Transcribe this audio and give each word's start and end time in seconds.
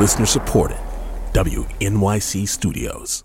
Listener 0.00 0.24
supported, 0.24 0.78
WNYC 1.34 2.48
Studios. 2.48 3.22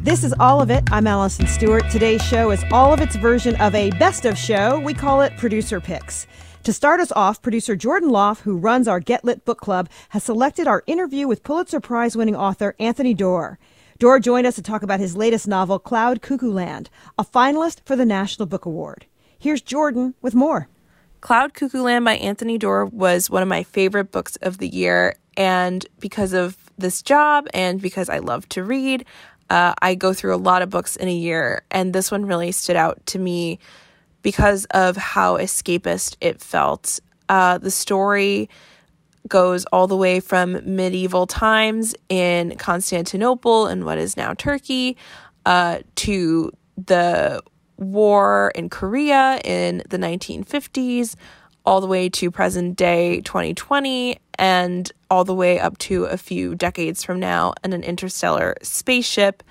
This 0.00 0.24
is 0.24 0.32
All 0.40 0.62
of 0.62 0.70
It. 0.70 0.82
I'm 0.90 1.06
Allison 1.06 1.46
Stewart. 1.46 1.84
Today's 1.90 2.22
show 2.22 2.50
is 2.50 2.64
all 2.72 2.94
of 2.94 3.02
its 3.02 3.14
version 3.14 3.56
of 3.56 3.74
a 3.74 3.90
best 3.98 4.24
of 4.24 4.38
show. 4.38 4.80
We 4.80 4.94
call 4.94 5.20
it 5.20 5.36
Producer 5.36 5.78
Picks. 5.78 6.26
To 6.62 6.72
start 6.72 7.00
us 7.00 7.12
off, 7.12 7.42
producer 7.42 7.76
Jordan 7.76 8.08
Lauf, 8.08 8.40
who 8.40 8.56
runs 8.56 8.88
our 8.88 9.00
Get 9.00 9.22
Lit 9.22 9.44
book 9.44 9.60
club, 9.60 9.90
has 10.10 10.24
selected 10.24 10.66
our 10.66 10.82
interview 10.86 11.28
with 11.28 11.42
Pulitzer 11.42 11.80
Prize 11.80 12.16
winning 12.16 12.36
author 12.36 12.74
Anthony 12.78 13.12
Doerr. 13.12 13.58
Doerr 14.00 14.18
joined 14.18 14.46
us 14.46 14.54
to 14.54 14.62
talk 14.62 14.82
about 14.82 14.98
his 14.98 15.14
latest 15.14 15.46
novel, 15.46 15.78
Cloud 15.78 16.22
Cuckoo 16.22 16.50
Land, 16.50 16.88
a 17.18 17.22
finalist 17.22 17.80
for 17.84 17.96
the 17.96 18.06
National 18.06 18.46
Book 18.46 18.64
Award. 18.64 19.04
Here's 19.38 19.60
Jordan 19.60 20.14
with 20.22 20.34
more. 20.34 20.68
Cloud 21.20 21.52
Cuckoo 21.52 21.82
Land 21.82 22.06
by 22.06 22.14
Anthony 22.14 22.56
Doerr 22.56 22.86
was 22.86 23.28
one 23.28 23.42
of 23.42 23.48
my 23.48 23.62
favorite 23.62 24.10
books 24.10 24.36
of 24.36 24.56
the 24.56 24.68
year. 24.68 25.16
And 25.36 25.86
because 25.98 26.32
of 26.32 26.56
this 26.78 27.02
job 27.02 27.46
and 27.52 27.78
because 27.78 28.08
I 28.08 28.20
love 28.20 28.48
to 28.48 28.64
read, 28.64 29.04
uh, 29.50 29.74
I 29.82 29.96
go 29.96 30.14
through 30.14 30.34
a 30.34 30.36
lot 30.36 30.62
of 30.62 30.70
books 30.70 30.96
in 30.96 31.06
a 31.06 31.12
year, 31.12 31.62
and 31.70 31.92
this 31.92 32.10
one 32.10 32.24
really 32.24 32.52
stood 32.52 32.76
out 32.76 33.04
to 33.04 33.18
me 33.18 33.58
because 34.22 34.64
of 34.70 34.96
how 34.96 35.36
escapist 35.36 36.16
it 36.22 36.40
felt. 36.40 37.00
Uh, 37.28 37.58
the 37.58 37.70
story 37.70 38.48
goes 39.30 39.64
all 39.66 39.86
the 39.86 39.96
way 39.96 40.20
from 40.20 40.60
medieval 40.64 41.26
times 41.26 41.94
in 42.10 42.56
Constantinople 42.56 43.66
and 43.66 43.84
what 43.84 43.96
is 43.96 44.16
now 44.16 44.34
Turkey 44.34 44.98
uh, 45.46 45.78
to 45.96 46.52
the 46.76 47.42
war 47.78 48.52
in 48.54 48.68
Korea 48.68 49.40
in 49.42 49.82
the 49.88 49.96
1950s, 49.96 51.16
all 51.64 51.80
the 51.80 51.86
way 51.86 52.08
to 52.10 52.30
present 52.30 52.76
day 52.76 53.22
2020 53.22 54.18
and 54.38 54.92
all 55.10 55.24
the 55.24 55.34
way 55.34 55.58
up 55.58 55.78
to 55.78 56.04
a 56.04 56.16
few 56.16 56.54
decades 56.54 57.02
from 57.02 57.18
now 57.18 57.54
in 57.64 57.72
an 57.72 57.82
interstellar 57.82 58.54
spaceship. 58.62 59.42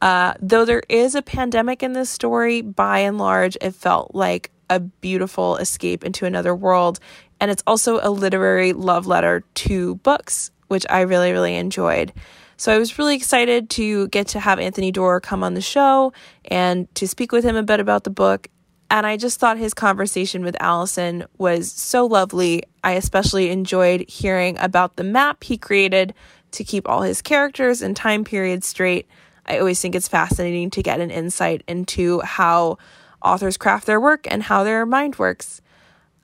Uh, 0.00 0.34
though 0.40 0.64
there 0.64 0.82
is 0.88 1.14
a 1.14 1.22
pandemic 1.22 1.82
in 1.82 1.92
this 1.92 2.08
story, 2.08 2.62
by 2.62 3.00
and 3.00 3.18
large, 3.18 3.56
it 3.60 3.74
felt 3.74 4.14
like 4.14 4.50
a 4.70 4.80
beautiful 4.80 5.56
escape 5.56 6.04
into 6.04 6.26
another 6.26 6.54
world. 6.54 7.00
And 7.40 7.50
it's 7.50 7.62
also 7.66 8.00
a 8.02 8.10
literary 8.10 8.72
love 8.72 9.06
letter 9.06 9.44
to 9.54 9.96
books, 9.96 10.50
which 10.68 10.86
I 10.90 11.02
really, 11.02 11.32
really 11.32 11.56
enjoyed. 11.56 12.12
So 12.56 12.74
I 12.74 12.78
was 12.78 12.98
really 12.98 13.14
excited 13.14 13.70
to 13.70 14.08
get 14.08 14.28
to 14.28 14.40
have 14.40 14.58
Anthony 14.58 14.90
Doerr 14.90 15.20
come 15.20 15.44
on 15.44 15.54
the 15.54 15.60
show 15.60 16.12
and 16.46 16.92
to 16.96 17.06
speak 17.06 17.30
with 17.30 17.44
him 17.44 17.54
a 17.54 17.62
bit 17.62 17.78
about 17.78 18.04
the 18.04 18.10
book 18.10 18.48
and 18.90 19.06
I 19.06 19.16
just 19.16 19.38
thought 19.38 19.58
his 19.58 19.74
conversation 19.74 20.42
with 20.42 20.56
Allison 20.60 21.26
was 21.36 21.70
so 21.70 22.06
lovely. 22.06 22.62
I 22.82 22.92
especially 22.92 23.50
enjoyed 23.50 24.08
hearing 24.08 24.56
about 24.58 24.96
the 24.96 25.04
map 25.04 25.44
he 25.44 25.58
created 25.58 26.14
to 26.52 26.64
keep 26.64 26.88
all 26.88 27.02
his 27.02 27.20
characters 27.20 27.82
and 27.82 27.94
time 27.94 28.24
periods 28.24 28.66
straight. 28.66 29.06
I 29.44 29.58
always 29.58 29.80
think 29.80 29.94
it's 29.94 30.08
fascinating 30.08 30.70
to 30.70 30.82
get 30.82 31.00
an 31.00 31.10
insight 31.10 31.62
into 31.68 32.20
how 32.20 32.78
authors 33.22 33.58
craft 33.58 33.86
their 33.86 34.00
work 34.00 34.26
and 34.30 34.42
how 34.42 34.64
their 34.64 34.86
mind 34.86 35.18
works. 35.18 35.60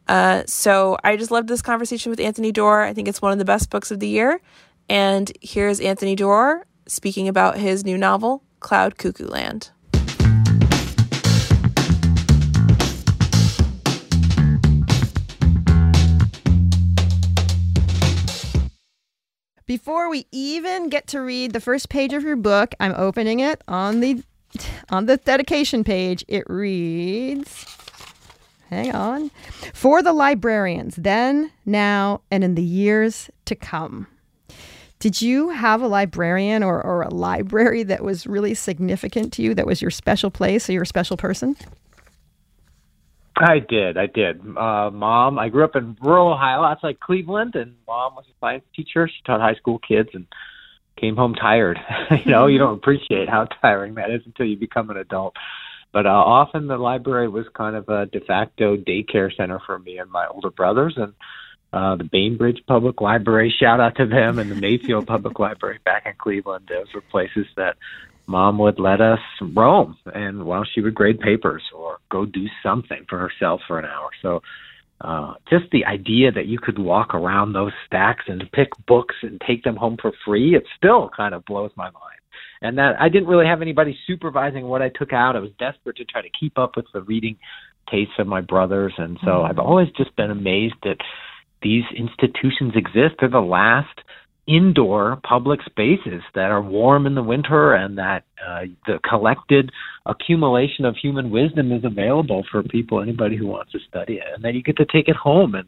Uh, 0.06 0.42
so 0.46 0.98
I 1.02 1.16
just 1.16 1.30
loved 1.30 1.48
this 1.48 1.62
conversation 1.62 2.10
with 2.10 2.20
Anthony 2.20 2.52
Doerr. 2.52 2.82
I 2.82 2.92
think 2.92 3.08
it's 3.08 3.22
one 3.22 3.32
of 3.32 3.38
the 3.38 3.44
best 3.44 3.70
books 3.70 3.90
of 3.90 4.00
the 4.00 4.08
year. 4.08 4.40
And 4.88 5.32
here's 5.40 5.80
Anthony 5.80 6.14
Doerr 6.14 6.66
speaking 6.86 7.28
about 7.28 7.56
his 7.56 7.84
new 7.84 7.96
novel, 7.96 8.42
Cloud 8.60 8.98
Cuckoo 8.98 9.26
Land. 9.26 9.70
Before 19.66 20.10
we 20.10 20.26
even 20.30 20.90
get 20.90 21.06
to 21.08 21.20
read 21.20 21.54
the 21.54 21.60
first 21.60 21.88
page 21.88 22.12
of 22.12 22.22
your 22.22 22.36
book, 22.36 22.74
I'm 22.78 22.92
opening 22.96 23.40
it 23.40 23.62
on 23.66 24.00
the 24.00 24.22
on 24.90 25.06
the 25.06 25.16
dedication 25.16 25.82
page. 25.82 26.22
It 26.28 26.44
reads 26.48 27.64
Hang 28.74 28.94
on. 28.94 29.30
For 29.72 30.02
the 30.02 30.12
librarians, 30.12 30.96
then, 30.96 31.52
now, 31.64 32.20
and 32.30 32.42
in 32.42 32.54
the 32.54 32.62
years 32.62 33.30
to 33.44 33.54
come. 33.54 34.06
Did 34.98 35.20
you 35.20 35.50
have 35.50 35.82
a 35.82 35.86
librarian 35.86 36.62
or, 36.62 36.82
or 36.82 37.02
a 37.02 37.12
library 37.12 37.82
that 37.84 38.02
was 38.02 38.26
really 38.26 38.54
significant 38.54 39.32
to 39.34 39.42
you, 39.42 39.54
that 39.54 39.66
was 39.66 39.82
your 39.82 39.90
special 39.90 40.30
place 40.30 40.68
or 40.68 40.72
your 40.72 40.84
special 40.84 41.16
person? 41.16 41.56
I 43.36 43.58
did. 43.58 43.96
I 43.96 44.06
did. 44.06 44.40
Uh, 44.56 44.90
mom, 44.90 45.38
I 45.38 45.48
grew 45.48 45.64
up 45.64 45.76
in 45.76 45.96
rural 46.00 46.32
Ohio 46.32 46.62
outside 46.62 47.00
Cleveland, 47.00 47.56
and 47.56 47.74
mom 47.86 48.14
was 48.14 48.24
a 48.28 48.34
science 48.40 48.64
teacher. 48.74 49.08
She 49.08 49.22
taught 49.26 49.40
high 49.40 49.56
school 49.56 49.78
kids 49.78 50.10
and 50.14 50.26
came 50.96 51.16
home 51.16 51.34
tired. 51.34 51.78
you 52.24 52.30
know, 52.30 52.46
you 52.46 52.58
don't 52.58 52.74
appreciate 52.74 53.28
how 53.28 53.46
tiring 53.60 53.94
that 53.94 54.10
is 54.10 54.22
until 54.24 54.46
you 54.46 54.56
become 54.56 54.88
an 54.90 54.96
adult. 54.96 55.34
But 55.94 56.06
uh, 56.06 56.10
often 56.10 56.66
the 56.66 56.76
library 56.76 57.28
was 57.28 57.46
kind 57.54 57.76
of 57.76 57.88
a 57.88 58.06
de 58.06 58.18
facto 58.18 58.76
daycare 58.76 59.34
center 59.34 59.60
for 59.64 59.78
me 59.78 59.98
and 59.98 60.10
my 60.10 60.26
older 60.26 60.50
brothers, 60.50 60.94
and 60.96 61.14
uh, 61.72 61.94
the 61.94 62.02
Bainbridge 62.02 62.62
Public 62.66 63.00
Library. 63.00 63.54
Shout 63.62 63.78
out 63.78 63.94
to 63.96 64.06
them, 64.06 64.40
and 64.40 64.50
the 64.50 64.56
Mayfield 64.56 65.06
Public 65.06 65.38
Library 65.38 65.78
back 65.84 66.04
in 66.04 66.14
Cleveland. 66.18 66.66
Those 66.68 66.92
were 66.92 67.00
places 67.00 67.46
that 67.56 67.76
mom 68.26 68.58
would 68.58 68.80
let 68.80 69.00
us 69.00 69.20
roam 69.40 69.96
and 70.12 70.44
while 70.44 70.64
she 70.64 70.80
would 70.80 70.94
grade 70.94 71.20
papers 71.20 71.62
or 71.74 71.98
go 72.10 72.24
do 72.24 72.46
something 72.62 73.04
for 73.08 73.18
herself 73.18 73.60
for 73.66 73.78
an 73.78 73.84
hour 73.84 74.08
so 74.22 74.40
uh 75.02 75.34
just 75.50 75.64
the 75.72 75.84
idea 75.84 76.32
that 76.32 76.46
you 76.46 76.58
could 76.58 76.78
walk 76.78 77.14
around 77.14 77.52
those 77.52 77.72
stacks 77.86 78.24
and 78.26 78.50
pick 78.50 78.70
books 78.86 79.14
and 79.20 79.42
take 79.46 79.62
them 79.62 79.76
home 79.76 79.98
for 80.00 80.10
free 80.24 80.54
it 80.54 80.64
still 80.74 81.10
kind 81.14 81.34
of 81.34 81.44
blows 81.44 81.70
my 81.76 81.90
mind 81.90 82.20
and 82.62 82.78
that 82.78 82.94
I 83.00 83.08
didn't 83.08 83.28
really 83.28 83.46
have 83.46 83.62
anybody 83.62 83.96
supervising 84.06 84.66
what 84.66 84.82
I 84.82 84.88
took 84.88 85.12
out 85.12 85.36
I 85.36 85.40
was 85.40 85.50
desperate 85.58 85.96
to 85.96 86.04
try 86.04 86.22
to 86.22 86.28
keep 86.38 86.58
up 86.58 86.76
with 86.76 86.86
the 86.92 87.02
reading 87.02 87.36
tastes 87.90 88.14
of 88.18 88.26
my 88.26 88.40
brothers 88.40 88.94
and 88.98 89.18
so 89.22 89.30
mm-hmm. 89.30 89.50
I've 89.50 89.58
always 89.58 89.88
just 89.96 90.14
been 90.16 90.30
amazed 90.30 90.76
that 90.82 90.98
these 91.62 91.84
institutions 91.96 92.72
exist 92.74 93.16
they're 93.20 93.28
the 93.28 93.40
last 93.40 94.00
indoor 94.46 95.18
public 95.26 95.60
spaces 95.64 96.22
that 96.34 96.50
are 96.50 96.62
warm 96.62 97.06
in 97.06 97.14
the 97.14 97.22
winter 97.22 97.72
and 97.72 97.96
that 97.96 98.24
uh, 98.46 98.60
the 98.86 98.98
collected 99.08 99.70
accumulation 100.04 100.84
of 100.84 100.96
human 101.00 101.30
wisdom 101.30 101.72
is 101.72 101.82
available 101.84 102.44
for 102.50 102.62
people, 102.62 103.00
anybody 103.00 103.36
who 103.36 103.46
wants 103.46 103.72
to 103.72 103.78
study 103.88 104.14
it. 104.14 104.24
And 104.34 104.44
then 104.44 104.54
you 104.54 104.62
get 104.62 104.76
to 104.76 104.84
take 104.84 105.08
it 105.08 105.16
home 105.16 105.54
and 105.54 105.66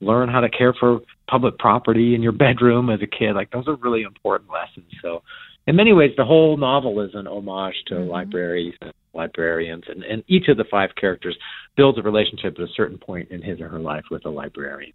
learn 0.00 0.28
how 0.28 0.40
to 0.40 0.48
care 0.48 0.74
for 0.78 1.00
public 1.28 1.58
property 1.58 2.14
in 2.14 2.22
your 2.22 2.32
bedroom 2.32 2.90
as 2.90 3.00
a 3.00 3.06
kid. 3.06 3.34
Like 3.34 3.52
those 3.52 3.68
are 3.68 3.76
really 3.76 4.02
important 4.02 4.50
lessons. 4.50 4.92
So 5.00 5.22
in 5.66 5.76
many 5.76 5.92
ways, 5.92 6.12
the 6.16 6.24
whole 6.24 6.56
novel 6.56 7.00
is 7.00 7.10
an 7.14 7.26
homage 7.26 7.74
to 7.88 7.94
mm-hmm. 7.94 8.10
libraries 8.10 8.74
and 8.80 8.92
librarians, 9.14 9.84
and, 9.88 10.04
and 10.04 10.22
each 10.28 10.48
of 10.48 10.56
the 10.56 10.64
five 10.70 10.90
characters 11.00 11.36
builds 11.76 11.98
a 11.98 12.02
relationship 12.02 12.54
at 12.58 12.64
a 12.64 12.72
certain 12.76 12.98
point 12.98 13.30
in 13.30 13.42
his 13.42 13.60
or 13.60 13.68
her 13.68 13.78
life 13.78 14.04
with 14.10 14.24
a 14.26 14.30
librarian. 14.30 14.92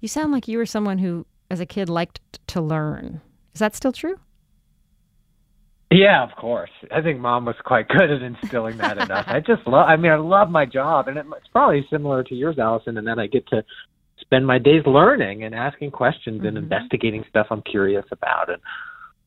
You 0.00 0.08
sound 0.08 0.32
like 0.32 0.48
you 0.48 0.58
were 0.58 0.66
someone 0.66 0.98
who 0.98 1.26
as 1.50 1.60
a 1.60 1.66
kid 1.66 1.88
liked 1.88 2.20
to 2.48 2.60
learn. 2.60 3.20
Is 3.54 3.60
that 3.60 3.74
still 3.76 3.92
true? 3.92 4.18
Yeah, 5.90 6.24
of 6.24 6.36
course. 6.36 6.70
I 6.90 7.00
think 7.02 7.20
mom 7.20 7.44
was 7.44 7.54
quite 7.64 7.88
good 7.88 8.10
at 8.10 8.22
instilling 8.22 8.78
that 8.78 8.98
in 8.98 9.10
us. 9.10 9.24
I 9.28 9.38
just 9.38 9.66
love. 9.66 9.86
I 9.88 9.96
mean, 9.96 10.10
I 10.10 10.16
love 10.16 10.50
my 10.50 10.66
job, 10.66 11.06
and 11.06 11.16
it's 11.16 11.48
probably 11.52 11.86
similar 11.88 12.24
to 12.24 12.34
yours, 12.34 12.58
Allison. 12.58 12.98
And 12.98 13.06
then 13.06 13.20
I 13.20 13.28
get 13.28 13.46
to 13.48 13.64
spend 14.20 14.46
my 14.46 14.58
days 14.58 14.82
learning 14.86 15.44
and 15.44 15.54
asking 15.54 15.92
questions 15.92 16.38
mm-hmm. 16.38 16.48
and 16.48 16.58
investigating 16.58 17.24
stuff 17.28 17.46
I'm 17.50 17.62
curious 17.62 18.04
about. 18.10 18.50
And 18.50 18.60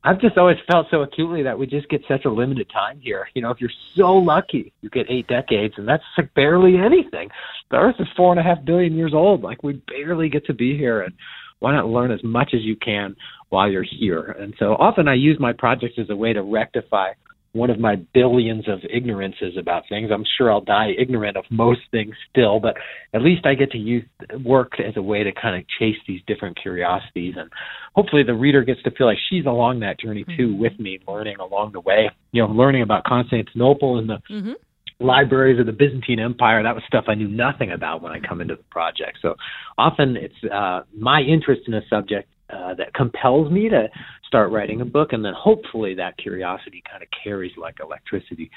I've 0.08 0.22
just 0.22 0.38
always 0.38 0.56
felt 0.72 0.88
so 0.90 1.02
acutely 1.02 1.44
that 1.44 1.60
we 1.60 1.68
just 1.68 1.90
get 1.90 2.02
such 2.08 2.24
a 2.24 2.30
limited 2.30 2.70
time 2.70 2.98
here. 3.02 3.28
You 3.34 3.42
know, 3.42 3.52
if 3.52 3.60
you're 3.60 3.70
so 3.98 4.14
lucky, 4.14 4.72
you 4.80 4.90
get 4.90 5.08
eight 5.10 5.28
decades, 5.28 5.74
and 5.76 5.86
that's 5.86 6.04
like 6.18 6.34
barely 6.34 6.78
anything. 6.78 7.28
The 7.72 7.76
Earth 7.76 7.98
is 8.00 8.08
four 8.16 8.32
and 8.32 8.40
a 8.40 8.44
half 8.44 8.64
billion 8.64 8.96
years 8.96 9.12
old. 9.14 9.42
Like 9.42 9.64
we 9.64 9.82
barely 9.86 10.30
get 10.30 10.46
to 10.46 10.54
be 10.54 10.78
here, 10.78 11.02
and 11.02 11.14
why 11.60 11.74
not 11.74 11.90
learn 11.90 12.12
as 12.12 12.24
much 12.24 12.52
as 12.54 12.62
you 12.62 12.78
can 12.78 13.18
while 13.50 13.70
you're 13.70 13.84
here? 13.84 14.34
And 14.40 14.54
so 14.58 14.76
often 14.76 15.10
I 15.10 15.16
use 15.16 15.42
my 15.42 15.52
projects 15.52 15.96
as 15.98 16.10
a 16.10 16.16
way 16.16 16.32
to 16.32 16.42
rectify 16.42 17.10
one 17.58 17.70
of 17.70 17.80
my 17.80 17.96
billions 18.14 18.68
of 18.70 18.80
ignorances 18.84 19.58
about 19.60 19.84
things. 19.90 20.10
I'm 20.14 20.24
sure 20.38 20.52
I'll 20.52 20.62
die 20.62 20.92
ignorant 20.98 21.38
of 21.38 21.46
most 21.50 21.82
things 21.92 22.16
still, 22.30 22.60
but 22.60 22.76
at 23.14 23.22
least 23.22 23.46
I 23.46 23.56
get 23.56 23.72
to 23.72 23.78
use 23.78 24.06
work 24.46 24.74
as 24.80 24.96
a 24.96 25.02
way 25.02 25.24
to 25.24 25.32
kind 25.32 25.58
of 25.58 25.66
chase 25.80 25.98
these 26.08 26.22
different 26.28 26.58
curiosities. 26.62 27.36
And 27.38 27.52
hopefully 27.96 28.24
the 28.24 28.34
reader 28.34 28.64
gets 28.64 28.82
to 28.84 28.92
feel 28.92 29.08
like 29.08 29.18
she's 29.30 29.46
along 29.46 29.82
that 29.82 30.00
journey 30.00 30.24
too 30.38 30.50
mm-hmm. 30.50 30.62
with 30.62 30.80
me, 30.80 31.00
learning 31.08 31.38
along 31.40 31.74
the 31.74 31.82
way. 31.82 32.10
You 32.32 32.44
know, 32.44 32.50
learning 32.50 32.84
about 32.84 33.04
Constantinople 33.04 33.98
and 34.00 34.10
the 34.10 34.22
mm-hmm 34.30 34.54
libraries 35.00 35.60
of 35.60 35.66
the 35.66 35.72
Byzantine 35.72 36.20
Empire. 36.20 36.64
That 36.64 36.74
was 36.74 36.84
stuff 36.88 37.06
I 37.08 37.14
knew 37.16 37.28
nothing 37.28 37.72
about 37.72 38.02
when 38.02 38.12
I 38.12 38.20
come 38.20 38.42
into 38.42 38.56
the 38.56 38.64
project. 38.72 39.20
So 39.22 39.36
often 39.78 40.18
it's 40.18 40.52
uh, 40.52 40.82
my 40.98 41.22
interest 41.22 41.62
in 41.68 41.74
a 41.74 41.82
subject 41.90 42.30
uh, 42.50 42.74
that 42.76 42.94
compels 42.94 43.52
me 43.52 43.70
to 43.70 43.90
start 44.26 44.52
writing 44.52 44.82
a 44.82 44.86
book, 44.86 45.14
and 45.14 45.24
then 45.24 45.34
hopefully 45.34 45.96
that 45.96 46.18
curiosity 46.18 46.84
kind 46.90 47.04
of 47.04 47.10
carries 47.24 47.52
like 47.58 47.78
electricity 47.82 48.52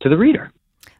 to 0.00 0.08
the 0.08 0.16
reader. 0.16 0.52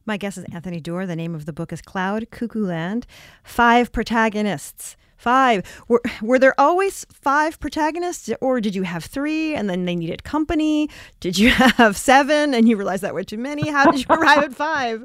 My 0.05 0.17
guess 0.17 0.39
is 0.39 0.45
Anthony 0.53 0.81
Doerr. 0.81 1.07
The 1.07 1.17
name 1.17 1.35
of 1.35 1.47
the 1.47 1.53
book 1.53 1.73
is 1.73 1.81
Cloud 1.81 2.31
Cuckoo 2.31 2.65
Land. 2.65 3.07
Five 3.43 3.93
protagonists. 3.93 4.97
Five. 5.17 5.83
Were, 5.89 6.03
were 6.21 6.39
there 6.39 6.55
always 6.61 7.07
five 7.11 7.59
protagonists, 7.59 8.31
or 8.41 8.61
did 8.61 8.75
you 8.75 8.83
have 8.83 9.05
three 9.05 9.55
and 9.55 9.69
then 9.69 9.85
they 9.87 9.97
needed 9.97 10.25
company? 10.25 10.91
Did 11.21 11.39
you 11.39 11.51
have 11.51 11.97
seven 11.97 12.55
and 12.55 12.69
you 12.69 12.77
realized 12.77 13.03
that 13.03 13.15
were 13.15 13.25
too 13.25 13.39
many? 13.39 13.71
How 13.71 13.91
did 13.91 14.01
you 14.01 14.15
arrive 14.15 14.45
at 14.45 14.55
five? 14.55 15.05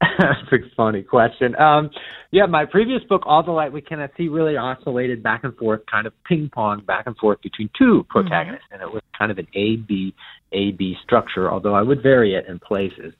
That's 0.00 0.52
a 0.52 0.58
funny 0.76 1.02
question. 1.02 1.54
Um, 1.56 1.90
yeah, 2.30 2.46
my 2.46 2.64
previous 2.64 3.02
book, 3.04 3.22
All 3.26 3.42
the 3.42 3.50
Light 3.50 3.72
We 3.72 3.80
Cannot 3.80 4.10
See, 4.16 4.28
really 4.28 4.56
oscillated 4.56 5.22
back 5.22 5.44
and 5.44 5.54
forth, 5.56 5.82
kind 5.90 6.06
of 6.06 6.12
ping 6.24 6.50
pong 6.52 6.82
back 6.86 7.06
and 7.06 7.16
forth 7.16 7.40
between 7.42 7.68
two 7.76 8.06
protagonists, 8.08 8.64
mm-hmm. 8.72 8.82
and 8.82 8.82
it 8.82 8.92
was 8.92 9.02
kind 9.16 9.30
of 9.30 9.38
an 9.38 9.46
A 9.54 9.76
B 9.76 10.14
A 10.52 10.72
B 10.72 10.96
structure, 11.02 11.50
although 11.50 11.74
I 11.74 11.82
would 11.82 12.02
vary 12.02 12.34
it 12.34 12.46
in 12.46 12.58
places. 12.58 13.12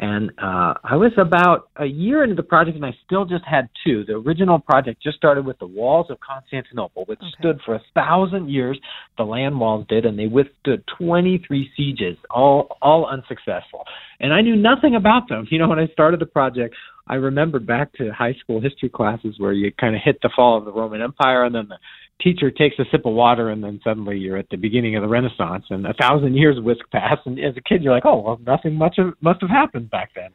And 0.00 0.30
uh, 0.42 0.72
I 0.82 0.96
was 0.96 1.12
about 1.18 1.68
a 1.76 1.84
year 1.84 2.24
into 2.24 2.34
the 2.34 2.42
project, 2.42 2.74
and 2.74 2.86
I 2.86 2.96
still 3.04 3.26
just 3.26 3.44
had 3.44 3.68
two. 3.84 4.02
The 4.06 4.14
original 4.14 4.58
project 4.58 5.02
just 5.02 5.18
started 5.18 5.44
with 5.44 5.58
the 5.58 5.66
walls 5.66 6.06
of 6.08 6.16
Constantinople, 6.20 7.04
which 7.04 7.18
okay. 7.18 7.28
stood 7.38 7.60
for 7.66 7.74
a 7.74 7.82
thousand 7.94 8.48
years. 8.48 8.80
The 9.18 9.24
land 9.24 9.60
walls 9.60 9.84
did, 9.90 10.06
and 10.06 10.18
they 10.18 10.26
withstood 10.26 10.82
23 10.96 11.70
sieges, 11.76 12.16
all 12.30 12.78
all 12.80 13.06
unsuccessful. 13.06 13.84
And 14.20 14.32
I 14.32 14.40
knew 14.40 14.56
nothing 14.56 14.94
about 14.94 15.28
them. 15.28 15.46
You 15.50 15.58
know, 15.58 15.68
when 15.68 15.78
I 15.78 15.86
started 15.88 16.18
the 16.18 16.26
project, 16.26 16.74
I 17.06 17.16
remembered 17.16 17.66
back 17.66 17.92
to 17.94 18.10
high 18.10 18.34
school 18.40 18.58
history 18.58 18.88
classes 18.88 19.34
where 19.36 19.52
you 19.52 19.70
kind 19.78 19.94
of 19.94 20.00
hit 20.02 20.18
the 20.22 20.30
fall 20.34 20.56
of 20.56 20.64
the 20.64 20.72
Roman 20.72 21.02
Empire, 21.02 21.44
and 21.44 21.54
then 21.54 21.68
the 21.68 21.76
teacher 22.22 22.50
takes 22.50 22.78
a 22.78 22.84
sip 22.90 23.06
of 23.06 23.14
water 23.14 23.50
and 23.50 23.62
then 23.62 23.80
suddenly 23.82 24.18
you're 24.18 24.36
at 24.36 24.48
the 24.50 24.56
beginning 24.56 24.96
of 24.96 25.02
the 25.02 25.08
Renaissance 25.08 25.64
and 25.70 25.86
a 25.86 25.94
thousand 25.94 26.36
years 26.36 26.56
whisk 26.60 26.84
past 26.92 27.20
and 27.26 27.38
as 27.38 27.56
a 27.56 27.60
kid 27.60 27.82
you're 27.82 27.94
like, 27.94 28.06
oh 28.06 28.20
well, 28.20 28.40
nothing 28.46 28.74
much 28.74 28.96
of, 28.98 29.14
must 29.20 29.40
have 29.40 29.50
happened 29.50 29.90
back 29.90 30.10
then. 30.14 30.30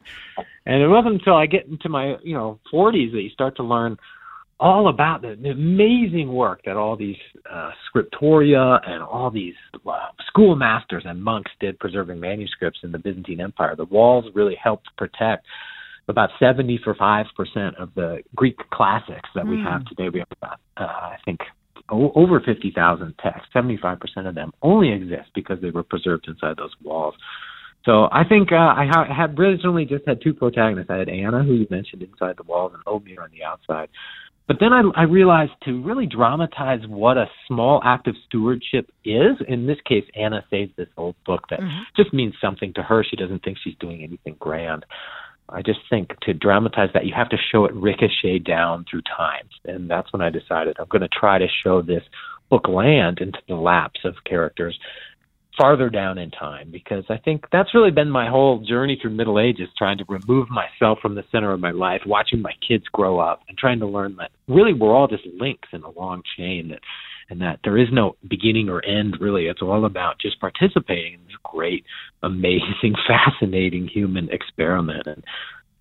And 0.66 0.82
it 0.82 0.88
wasn't 0.88 1.16
until 1.16 1.36
I 1.36 1.46
get 1.46 1.68
into 1.68 1.90
my 1.90 2.16
you 2.24 2.36
know 2.36 2.60
40s 2.74 3.12
that 3.12 3.22
you 3.22 3.30
start 3.30 3.56
to 3.58 3.64
learn 3.64 3.98
all 4.60 4.88
about 4.88 5.22
the, 5.22 5.38
the 5.42 5.50
amazing 5.50 6.32
work 6.32 6.62
that 6.66 6.78
all 6.78 6.96
these 6.96 7.18
uh, 7.52 7.72
scriptoria 7.90 8.80
and 8.90 9.04
all 9.04 9.30
these 9.30 9.54
uh, 9.86 10.08
schoolmasters 10.28 11.04
and 11.06 11.22
monks 11.22 11.52
did 11.60 11.78
preserving 11.80 12.20
manuscripts 12.20 12.80
in 12.84 12.92
the 12.92 12.98
Byzantine 12.98 13.42
Empire. 13.42 13.76
The 13.76 13.86
walls 13.86 14.26
really 14.34 14.56
helped 14.62 14.88
protect 14.98 15.46
about 16.08 16.30
75% 16.40 17.26
of 17.78 17.94
the 17.96 18.20
Greek 18.36 18.58
classics 18.72 19.30
that 19.36 19.46
we 19.46 19.58
mm. 19.58 19.72
have 19.72 19.86
today. 19.86 20.10
We 20.10 20.20
have 20.20 20.32
about, 20.32 20.60
uh, 20.78 20.84
I 20.84 21.18
think, 21.26 21.40
over 21.90 22.40
50,000 22.40 23.16
texts. 23.22 23.48
75% 23.54 24.00
of 24.28 24.36
them 24.36 24.52
only 24.62 24.92
exist 24.92 25.30
because 25.34 25.60
they 25.62 25.70
were 25.70 25.84
preserved 25.84 26.28
inside 26.28 26.58
those 26.58 26.74
walls. 26.84 27.16
So 27.86 28.10
I 28.12 28.24
think 28.28 28.52
uh, 28.52 28.56
I 28.56 28.88
ha- 28.90 29.14
had 29.16 29.40
originally 29.40 29.86
just 29.86 30.08
had 30.08 30.20
two 30.22 30.34
protagonists. 30.34 30.90
I 30.90 30.98
had 30.98 31.10
Anna, 31.10 31.44
who 31.44 31.54
you 31.54 31.68
mentioned 31.70 32.02
inside 32.02 32.36
the 32.38 32.44
walls, 32.44 32.74
and 32.74 32.84
Omeir 32.86 33.22
on 33.22 33.30
the 33.32 33.44
outside. 33.44 33.90
But 34.48 34.58
then 34.60 34.74
I, 34.74 34.82
I 34.96 35.04
realized 35.04 35.54
to 35.66 35.82
really 35.84 36.06
dramatize 36.06 36.82
what 36.88 37.18
a 37.18 37.26
small 37.48 37.82
act 37.84 38.08
of 38.08 38.16
stewardship 38.28 38.92
is. 39.04 39.38
In 39.48 39.66
this 39.66 39.78
case, 39.88 40.04
Anna 40.16 40.44
saves 40.50 40.72
this 40.78 40.88
old 40.98 41.16
book 41.26 41.42
that 41.50 41.60
mm-hmm. 41.60 41.82
just 41.96 42.14
means 42.14 42.34
something 42.42 42.74
to 42.74 42.84
her. 42.84 43.04
She 43.04 43.16
doesn't 43.16 43.44
think 43.44 43.58
she's 43.64 43.76
doing 43.80 44.04
anything 44.04 44.36
grand. 44.40 44.86
I 45.50 45.62
just 45.62 45.80
think 45.90 46.20
to 46.22 46.34
dramatize 46.34 46.90
that, 46.94 47.06
you 47.06 47.14
have 47.16 47.30
to 47.30 47.38
show 47.52 47.66
it 47.66 47.74
ricochet 47.74 48.40
down 48.40 48.86
through 48.90 49.04
time. 49.04 49.48
And 49.66 49.90
that's 49.90 50.12
when 50.12 50.22
I 50.22 50.30
decided 50.30 50.78
I'm 50.80 50.88
going 50.90 51.02
to 51.02 51.08
try 51.08 51.38
to 51.38 51.48
show 51.64 51.82
this 51.82 52.04
book 52.50 52.68
land 52.68 53.20
into 53.20 53.40
the 53.48 53.56
laps 53.56 54.02
of 54.04 54.16
characters 54.26 54.78
farther 55.58 55.90
down 55.90 56.18
in 56.18 56.32
time 56.32 56.70
because 56.72 57.06
I 57.10 57.18
think 57.18 57.46
that's 57.52 57.74
really 57.74 57.92
been 57.92 58.10
my 58.10 58.30
whole 58.30 58.60
journey 58.60 58.98
through 59.02 59.12
middle 59.12 59.40
ages 59.40 59.70
trying 59.78 59.98
to 60.00 60.06
remove 60.08 60.50
myself 60.50 61.00
from 61.02 61.16
the 61.16 61.24
center 61.32 61.54
of 61.54 61.60
my 61.60 61.72
life 61.72 62.02
watching 62.06 62.42
my 62.42 62.52
kids 62.68 62.84
grow 62.92 63.20
up 63.20 63.42
and 63.48 63.58
trying 63.58 63.80
to 63.80 63.88
learn 63.88 64.18
that 64.18 64.32
really 64.48 64.74
we're 64.74 64.94
all 64.94 65.08
just 65.08 65.26
links 65.40 65.70
in 65.72 65.82
a 65.84 65.90
long 65.92 66.22
chain 66.38 66.70
that 66.70 66.80
and 67.30 67.42
that 67.42 67.60
there 67.64 67.78
is 67.78 67.88
no 67.92 68.16
beginning 68.28 68.70
or 68.70 68.84
end 68.86 69.18
really. 69.20 69.48
It's 69.48 69.62
all 69.62 69.86
about 69.86 70.20
just 70.20 70.40
participating 70.40 71.14
in 71.14 71.20
this 71.26 71.36
great, 71.44 71.86
amazing, 72.24 72.96
fascinating 73.08 73.88
human 73.88 74.30
experiment. 74.30 75.08
And 75.08 75.24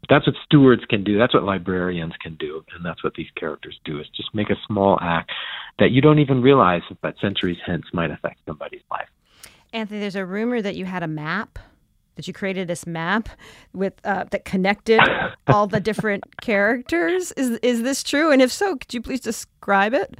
that's 0.08 0.26
what 0.26 0.37
stewards 0.44 0.85
can 0.88 1.05
do. 1.05 1.19
That's 1.19 1.35
what 1.35 1.44
librarians 1.44 2.14
can 2.20 2.35
do, 2.37 2.64
and 2.75 2.85
that's 2.85 3.02
what 3.02 3.14
these 3.14 3.31
characters 3.37 3.79
do. 3.85 4.00
Is 4.00 4.06
just 4.14 4.35
make 4.35 4.50
a 4.50 4.56
small 4.67 4.99
act 5.00 5.31
that 5.79 5.91
you 5.91 6.00
don't 6.00 6.19
even 6.19 6.43
realize, 6.43 6.82
but 7.00 7.14
centuries 7.20 7.58
hence 7.64 7.85
might 7.93 8.11
affect 8.11 8.40
somebody's 8.47 8.82
life. 8.90 9.08
Anthony, 9.73 10.00
there's 10.00 10.17
a 10.17 10.25
rumor 10.25 10.62
that 10.62 10.76
you 10.76 10.85
had 10.85 11.02
a 11.02 11.08
map 11.08 11.58
that 12.17 12.29
you 12.29 12.35
created 12.35 12.69
this 12.69 12.87
map 12.87 13.29
with 13.73 13.94
uh, 14.05 14.25
that 14.31 14.44
connected 14.44 15.00
all 15.49 15.67
the 15.67 15.81
different 15.81 16.25
characters. 16.40 17.32
Is 17.32 17.58
is 17.62 17.82
this 17.82 18.02
true? 18.02 18.31
And 18.31 18.40
if 18.40 18.52
so, 18.52 18.76
could 18.76 18.93
you 18.94 19.00
please 19.00 19.20
describe 19.20 19.94
it? 19.94 20.17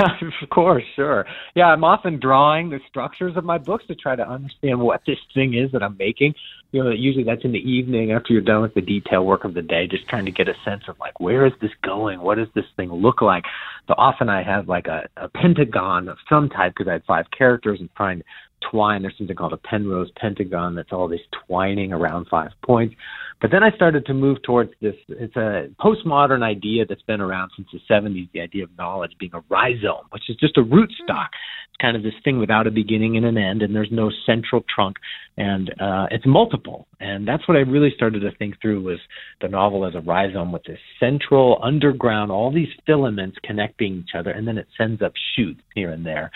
of 0.42 0.50
course, 0.50 0.84
sure. 0.96 1.24
Yeah, 1.54 1.66
I'm 1.66 1.84
often 1.84 2.18
drawing 2.20 2.70
the 2.70 2.78
structures 2.88 3.36
of 3.36 3.44
my 3.44 3.58
books 3.58 3.84
to 3.88 3.94
try 3.94 4.16
to 4.16 4.28
understand 4.28 4.80
what 4.80 5.02
this 5.06 5.18
thing 5.34 5.54
is 5.54 5.72
that 5.72 5.82
I'm 5.82 5.96
making. 5.96 6.34
You 6.72 6.84
know, 6.84 6.90
usually 6.90 7.24
that's 7.24 7.44
in 7.44 7.52
the 7.52 7.58
evening 7.58 8.12
after 8.12 8.32
you're 8.32 8.42
done 8.42 8.62
with 8.62 8.74
the 8.74 8.80
detail 8.80 9.24
work 9.24 9.44
of 9.44 9.54
the 9.54 9.62
day, 9.62 9.86
just 9.90 10.08
trying 10.08 10.24
to 10.26 10.30
get 10.30 10.48
a 10.48 10.54
sense 10.64 10.82
of 10.88 10.98
like 11.00 11.18
where 11.18 11.46
is 11.46 11.52
this 11.60 11.72
going? 11.84 12.20
What 12.20 12.38
does 12.38 12.48
this 12.54 12.64
thing 12.76 12.92
look 12.92 13.20
like? 13.20 13.44
So 13.88 13.94
often 13.98 14.28
I 14.28 14.42
have 14.42 14.68
like 14.68 14.86
a, 14.86 15.08
a 15.16 15.28
pentagon 15.28 16.08
of 16.08 16.16
some 16.28 16.48
type 16.48 16.74
because 16.76 16.88
I 16.88 16.94
had 16.94 17.04
five 17.06 17.26
characters 17.36 17.80
and 17.80 17.88
trying 17.96 18.20
to 18.20 18.24
twine. 18.70 19.02
There's 19.02 19.14
something 19.18 19.36
called 19.36 19.52
a 19.52 19.58
Penrose 19.58 20.10
pentagon 20.16 20.74
that's 20.74 20.92
all 20.92 21.08
this 21.08 21.20
twining 21.46 21.92
around 21.92 22.26
five 22.30 22.50
points. 22.64 22.94
But 23.40 23.50
then 23.50 23.62
I 23.62 23.70
started 23.70 24.04
to 24.06 24.14
move 24.14 24.42
towards 24.42 24.70
this. 24.82 24.94
It's 25.08 25.34
a 25.36 25.68
postmodern 25.80 26.42
idea 26.42 26.84
that's 26.86 27.02
been 27.02 27.22
around 27.22 27.50
since 27.56 27.68
the 27.72 27.80
70s. 27.90 28.28
The 28.32 28.40
idea 28.42 28.64
of 28.64 28.70
knowledge 28.76 29.12
being 29.18 29.32
a 29.34 29.42
rhizome, 29.48 30.06
which 30.10 30.28
is 30.28 30.36
just 30.36 30.58
a 30.58 30.62
rootstock. 30.62 31.28
It's 31.68 31.80
kind 31.80 31.96
of 31.96 32.02
this 32.02 32.12
thing 32.22 32.38
without 32.38 32.66
a 32.66 32.70
beginning 32.70 33.16
and 33.16 33.24
an 33.24 33.38
end, 33.38 33.62
and 33.62 33.74
there's 33.74 33.88
no 33.90 34.10
central 34.26 34.62
trunk, 34.74 34.98
and 35.38 35.70
uh, 35.80 36.06
it's 36.10 36.26
multiple. 36.26 36.86
And 37.00 37.26
that's 37.26 37.48
what 37.48 37.56
I 37.56 37.60
really 37.60 37.92
started 37.96 38.20
to 38.20 38.30
think 38.36 38.60
through 38.60 38.82
was 38.82 38.98
the 39.40 39.48
novel 39.48 39.86
as 39.86 39.94
a 39.94 40.00
rhizome 40.00 40.52
with 40.52 40.64
this 40.64 40.78
central 40.98 41.58
underground, 41.62 42.30
all 42.30 42.52
these 42.52 42.68
filaments 42.84 43.38
connecting 43.42 43.94
each 43.94 44.14
other, 44.14 44.30
and 44.30 44.46
then 44.46 44.58
it 44.58 44.66
sends 44.76 45.00
up 45.00 45.12
shoots 45.34 45.62
here 45.74 45.90
and 45.90 46.04
there 46.04 46.30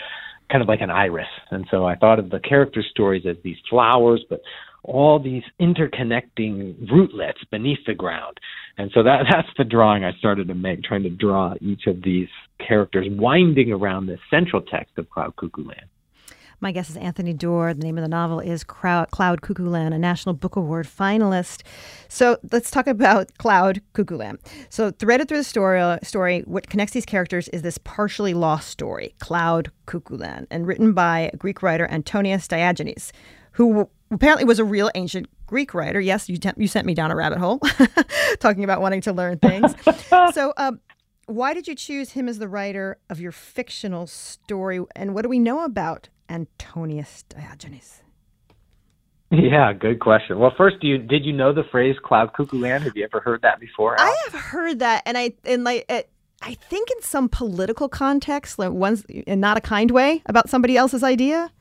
kind 0.51 0.61
of 0.61 0.67
like 0.67 0.81
an 0.81 0.89
iris. 0.89 1.27
And 1.51 1.65
so 1.71 1.85
I 1.85 1.95
thought 1.95 2.19
of 2.19 2.29
the 2.29 2.39
character 2.39 2.83
stories 2.89 3.25
as 3.27 3.37
these 3.43 3.57
flowers, 3.69 4.23
but 4.29 4.41
all 4.83 5.19
these 5.19 5.43
interconnecting 5.59 6.89
rootlets 6.91 7.39
beneath 7.51 7.79
the 7.87 7.93
ground. 7.93 8.37
And 8.77 8.91
so 8.93 9.03
that 9.03 9.25
that's 9.31 9.47
the 9.57 9.63
drawing 9.63 10.03
I 10.03 10.13
started 10.19 10.47
to 10.47 10.55
make, 10.55 10.83
trying 10.83 11.03
to 11.03 11.09
draw 11.09 11.55
each 11.61 11.87
of 11.87 12.01
these 12.03 12.29
characters 12.65 13.07
winding 13.09 13.71
around 13.71 14.05
the 14.05 14.17
central 14.29 14.61
text 14.61 14.97
of 14.97 15.09
Cloud 15.09 15.35
Cuckoo 15.35 15.63
Land. 15.63 15.89
My 16.59 16.71
guest 16.71 16.89
is 16.89 16.97
Anthony 16.97 17.33
Doerr. 17.33 17.73
The 17.73 17.83
name 17.83 17.97
of 17.97 18.01
the 18.01 18.07
novel 18.07 18.39
is 18.39 18.63
Cloud 18.63 19.41
Cuckoo 19.41 19.67
Land, 19.67 19.93
a 19.93 19.99
National 19.99 20.33
Book 20.33 20.55
Award 20.55 20.87
finalist. 20.87 21.63
So 22.07 22.37
let's 22.51 22.71
talk 22.71 22.87
about 22.87 23.37
Cloud 23.37 23.81
Cuckoo 23.93 24.17
Land. 24.17 24.39
So 24.69 24.91
threaded 24.91 25.27
through 25.27 25.37
the 25.37 25.43
story, 25.43 25.97
story, 26.03 26.41
what 26.41 26.69
connects 26.69 26.93
these 26.93 27.05
characters 27.05 27.47
is 27.49 27.61
this 27.61 27.77
partially 27.79 28.33
lost 28.33 28.69
story, 28.69 29.15
Cloud 29.19 29.71
Cuckoo 29.85 30.17
Land, 30.17 30.47
and 30.49 30.65
written 30.65 30.93
by 30.93 31.31
Greek 31.37 31.61
writer 31.61 31.87
Antonius 31.89 32.47
Diogenes, 32.47 33.11
who 33.51 33.89
apparently 34.11 34.45
was 34.45 34.59
a 34.59 34.65
real 34.65 34.89
ancient 34.95 35.27
Greek 35.45 35.73
writer. 35.73 35.99
Yes, 35.99 36.29
you, 36.29 36.37
t- 36.37 36.49
you 36.57 36.67
sent 36.67 36.87
me 36.87 36.93
down 36.93 37.11
a 37.11 37.15
rabbit 37.15 37.39
hole 37.39 37.59
talking 38.39 38.63
about 38.63 38.81
wanting 38.81 39.01
to 39.01 39.13
learn 39.13 39.37
things. 39.39 39.75
so, 40.33 40.53
um, 40.57 40.79
why 41.27 41.53
did 41.53 41.67
you 41.67 41.75
choose 41.75 42.11
him 42.11 42.29
as 42.29 42.39
the 42.39 42.47
writer 42.47 42.97
of 43.09 43.19
your 43.19 43.31
fictional 43.31 44.07
story? 44.07 44.79
And 44.95 45.13
what 45.13 45.23
do 45.23 45.29
we 45.29 45.39
know 45.39 45.63
about 45.63 46.09
Antonius 46.29 47.23
Diogenes? 47.23 48.01
Yeah, 49.31 49.73
good 49.73 49.99
question. 49.99 50.39
Well, 50.39 50.53
first, 50.55 50.79
do 50.79 50.87
you 50.87 50.97
did 50.97 51.25
you 51.25 51.33
know 51.33 51.51
the 51.51 51.63
phrase 51.71 51.95
"cloud 52.03 52.33
cuckoo 52.33 52.59
land"? 52.59 52.83
Have 52.83 52.95
you 52.95 53.03
ever 53.03 53.19
heard 53.19 53.41
that 53.41 53.59
before? 53.59 53.99
Al? 53.99 54.05
I 54.05 54.15
have 54.25 54.39
heard 54.39 54.79
that, 54.79 55.03
and 55.05 55.17
I 55.17 55.33
and 55.43 55.63
like 55.63 55.85
it, 55.89 56.09
I 56.41 56.53
think 56.53 56.91
in 56.91 57.01
some 57.01 57.27
political 57.27 57.89
context, 57.89 58.59
like 58.59 58.71
once 58.71 59.03
in 59.05 59.39
not 59.39 59.57
a 59.57 59.61
kind 59.61 59.89
way 59.89 60.21
about 60.27 60.49
somebody 60.49 60.77
else's 60.77 61.03
idea. 61.03 61.51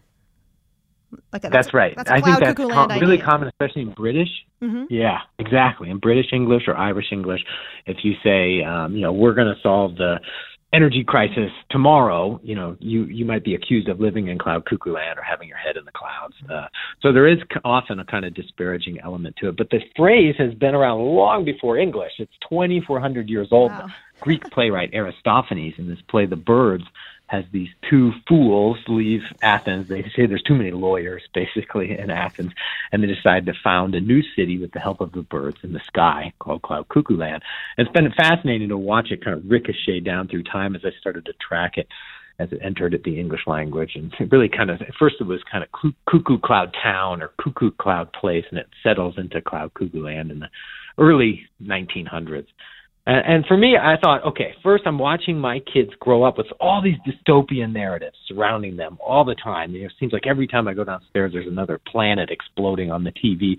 Like 1.33 1.45
a, 1.45 1.49
that's, 1.49 1.67
that's, 1.67 1.75
right. 1.75 1.97
That's 1.97 2.11
I 2.11 2.21
think 2.21 2.41
that's 2.41 2.57
com- 2.57 2.91
really 3.01 3.19
common, 3.19 3.49
especially 3.49 3.83
in 3.83 3.93
British. 3.93 4.29
Mm-hmm. 4.61 4.85
Yeah, 4.91 5.19
exactly. 5.39 5.89
In 5.89 5.99
British 5.99 6.27
English 6.33 6.65
or 6.67 6.77
Irish 6.77 7.07
English, 7.13 7.41
if 7.87 7.99
you 8.03 8.15
say, 8.23 8.65
um, 8.65 8.95
you 8.95 9.01
know, 9.01 9.13
we're 9.13 9.35
going 9.35 9.47
to 9.55 9.61
solve 9.63 9.97
the 9.97 10.19
energy 10.75 11.05
crisis 11.07 11.51
tomorrow, 11.71 12.41
you 12.43 12.55
know, 12.55 12.77
you 12.81 13.05
you 13.05 13.25
might 13.25 13.45
be 13.45 13.55
accused 13.55 13.89
of 13.89 14.01
living 14.01 14.29
in 14.29 14.39
cloud 14.39 14.65
cuckoo 14.67 14.93
land 14.93 15.19
or 15.19 15.23
having 15.23 15.49
your 15.49 15.57
head 15.57 15.77
in 15.77 15.85
the 15.85 15.93
clouds. 15.93 16.35
Uh, 16.51 16.67
so 17.01 17.13
there 17.13 17.29
is 17.29 17.39
often 17.65 18.01
a 18.01 18.05
kind 18.05 18.25
of 18.25 18.35
disparaging 18.35 18.99
element 19.03 19.37
to 19.41 19.49
it. 19.49 19.57
But 19.57 19.71
the 19.71 19.81
phrase 19.97 20.35
has 20.39 20.55
been 20.55 20.75
around 20.75 21.01
long 21.01 21.45
before 21.45 21.79
English. 21.79 22.13
It's 22.19 22.33
2,400 22.49 23.29
years 23.29 23.49
old. 23.53 23.71
Wow. 23.71 23.87
Greek 24.21 24.43
playwright 24.51 24.95
Aristophanes 24.95 25.75
in 25.77 25.89
this 25.89 25.99
play, 26.09 26.25
The 26.27 26.37
Birds, 26.37 26.85
has 27.35 27.45
these 27.53 27.69
two 27.91 28.13
fools 28.29 28.79
leave 28.87 29.23
Athens. 29.43 29.89
They 29.89 30.03
say 30.15 30.27
there's 30.27 30.43
too 30.43 30.55
many 30.55 30.71
lawyers, 30.71 31.23
basically, 31.35 31.99
in 31.99 32.11
Athens, 32.11 32.53
and 32.93 33.03
they 33.03 33.09
decide 33.09 33.47
to 33.47 33.55
found 33.63 33.95
a 33.95 34.01
new 34.01 34.23
city 34.37 34.59
with 34.59 34.73
the 34.73 34.79
help 34.79 35.01
of 35.01 35.13
the 35.13 35.23
birds 35.23 35.59
in 35.63 35.73
the 35.73 35.81
sky 35.81 36.33
called 36.39 36.63
Cloud 36.63 36.89
Cuckoo 36.89 37.17
Land. 37.17 37.43
And 37.77 37.87
it's 37.87 37.95
been 37.95 38.13
fascinating 38.13 38.69
to 38.69 38.77
watch 38.77 39.11
it 39.11 39.25
kind 39.25 39.37
of 39.37 39.51
ricochet 39.51 40.01
down 40.01 40.29
through 40.29 40.45
time 40.45 40.77
as 40.77 40.83
I 40.85 40.91
started 41.01 41.27
to 41.27 41.33
track 41.47 41.77
it 41.77 41.89
as 42.39 42.53
it 42.53 42.59
entered 42.63 42.95
at 42.95 43.05
the 43.05 43.19
English 43.19 43.47
language. 43.47 43.93
And 43.95 44.13
it 44.19 44.33
really 44.33 44.49
kind 44.49 44.71
of, 44.71 44.81
at 44.83 44.95
first 44.99 45.17
it 45.21 45.25
was 45.25 45.41
kind 45.51 45.65
of 45.65 45.93
Cuckoo 46.09 46.39
Cloud 46.39 46.75
Town 46.83 47.23
or 47.23 47.33
Cuckoo 47.39 47.71
Cloud 47.71 48.13
Place, 48.13 48.45
and 48.51 48.59
it 48.59 48.69
settles 48.83 49.19
into 49.19 49.41
Cloud 49.41 49.75
Cuckoo 49.75 50.05
Land 50.05 50.31
in 50.31 50.41
the 50.41 50.49
early 50.99 51.47
1900s. 51.63 52.47
And, 53.07 53.35
and 53.35 53.47
for 53.47 53.57
me, 53.57 53.77
I 53.81 53.97
thought, 54.03 54.25
okay, 54.25 54.55
first 54.63 54.85
I'm 54.87 54.99
watching 54.99 55.39
my 55.39 55.61
kids 55.61 55.91
grow 56.01 56.23
up 56.25 56.39
with 56.39 56.47
all 56.61 56.83
these 56.83 56.97
dystopian 57.07 57.73
narratives 57.73 58.17
surrounding 58.27 58.77
them 58.77 58.99
all 59.05 59.25
the 59.25 59.35
time. 59.35 59.73
You 59.73 59.81
know, 59.81 59.87
it 59.87 59.93
seems 60.01 60.13
like 60.13 60.27
every 60.27 60.47
time 60.47 60.69
I 60.69 60.75
go 60.75 60.85
downstairs, 60.85 61.33
there's 61.33 61.49
another 61.49 61.81
planet 61.91 62.31
exploding 62.31 62.91
on 62.91 63.05
the 63.05 63.13
TV. 63.13 63.57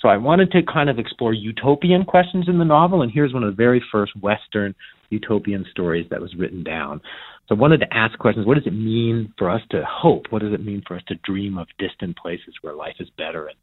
So 0.00 0.08
I 0.08 0.16
wanted 0.16 0.50
to 0.52 0.62
kind 0.62 0.88
of 0.88 0.98
explore 0.98 1.34
utopian 1.34 2.04
questions 2.04 2.46
in 2.48 2.58
the 2.58 2.64
novel, 2.64 3.02
and 3.02 3.12
here's 3.12 3.34
one 3.34 3.44
of 3.44 3.52
the 3.52 3.56
very 3.56 3.82
first 3.92 4.12
Western 4.20 4.74
utopian 5.10 5.66
stories 5.70 6.06
that 6.10 6.20
was 6.20 6.34
written 6.36 6.64
down. 6.64 7.00
So 7.50 7.56
I 7.56 7.58
wanted 7.58 7.80
to 7.80 7.92
ask 7.92 8.16
questions. 8.16 8.46
What 8.46 8.54
does 8.54 8.66
it 8.68 8.72
mean 8.72 9.34
for 9.36 9.50
us 9.50 9.60
to 9.72 9.82
hope? 9.84 10.26
What 10.30 10.40
does 10.40 10.52
it 10.52 10.64
mean 10.64 10.84
for 10.86 10.94
us 10.94 11.02
to 11.08 11.16
dream 11.16 11.58
of 11.58 11.66
distant 11.80 12.16
places 12.16 12.54
where 12.60 12.74
life 12.74 12.94
is 13.00 13.08
better 13.18 13.48
and 13.48 13.56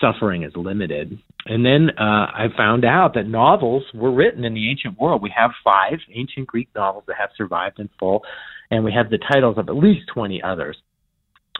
suffering 0.00 0.44
is 0.44 0.52
limited? 0.56 1.18
And 1.44 1.64
then 1.64 1.90
uh, 1.98 2.24
I 2.32 2.46
found 2.56 2.86
out 2.86 3.12
that 3.14 3.26
novels 3.26 3.84
were 3.92 4.14
written 4.14 4.46
in 4.46 4.54
the 4.54 4.70
ancient 4.70 4.98
world. 4.98 5.20
We 5.20 5.30
have 5.36 5.50
five 5.62 5.98
ancient 6.14 6.46
Greek 6.46 6.70
novels 6.74 7.04
that 7.06 7.16
have 7.18 7.28
survived 7.36 7.80
in 7.80 7.90
full, 7.98 8.22
and 8.70 8.82
we 8.82 8.94
have 8.94 9.10
the 9.10 9.18
titles 9.30 9.58
of 9.58 9.68
at 9.68 9.76
least 9.76 10.08
20 10.14 10.42
others. 10.42 10.78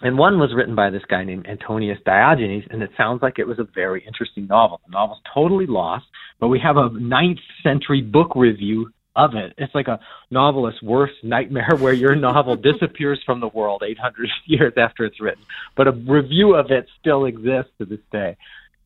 And 0.01 0.17
one 0.17 0.39
was 0.39 0.55
written 0.57 0.75
by 0.75 0.89
this 0.89 1.05
guy 1.09 1.23
named 1.23 1.47
Antonius 1.47 1.99
Diogenes, 2.07 2.65
and 2.71 2.83
it 2.83 2.91
sounds 2.97 3.21
like 3.21 3.39
it 3.39 3.47
was 3.47 3.59
a 3.59 3.69
very 3.75 4.03
interesting 4.07 4.47
novel. 4.47 4.81
The 4.87 4.93
novel's 4.93 5.21
totally 5.35 5.67
lost, 5.67 6.07
but 6.41 6.49
we 6.49 6.61
have 6.61 6.79
a 6.79 6.89
ninth 6.99 7.41
century 7.63 8.01
book 8.01 8.35
review 8.35 8.91
of 9.17 9.35
it. 9.35 9.55
It's 9.59 9.75
like 9.75 9.89
a 9.89 10.01
novelist's 10.31 10.83
worst 10.83 11.15
nightmare 11.23 11.71
where 11.79 11.93
your 11.93 12.15
novel 12.15 12.57
disappears 12.57 13.21
from 13.25 13.41
the 13.41 13.49
world 13.49 13.83
800 13.87 14.29
years 14.47 14.73
after 14.77 15.05
it's 15.05 15.21
written, 15.21 15.45
but 15.77 15.89
a 15.89 15.93
review 15.93 16.55
of 16.55 16.71
it 16.71 16.87
still 17.01 17.27
exists 17.27 17.73
to 17.79 17.85
this 17.85 18.01
day. 18.13 18.37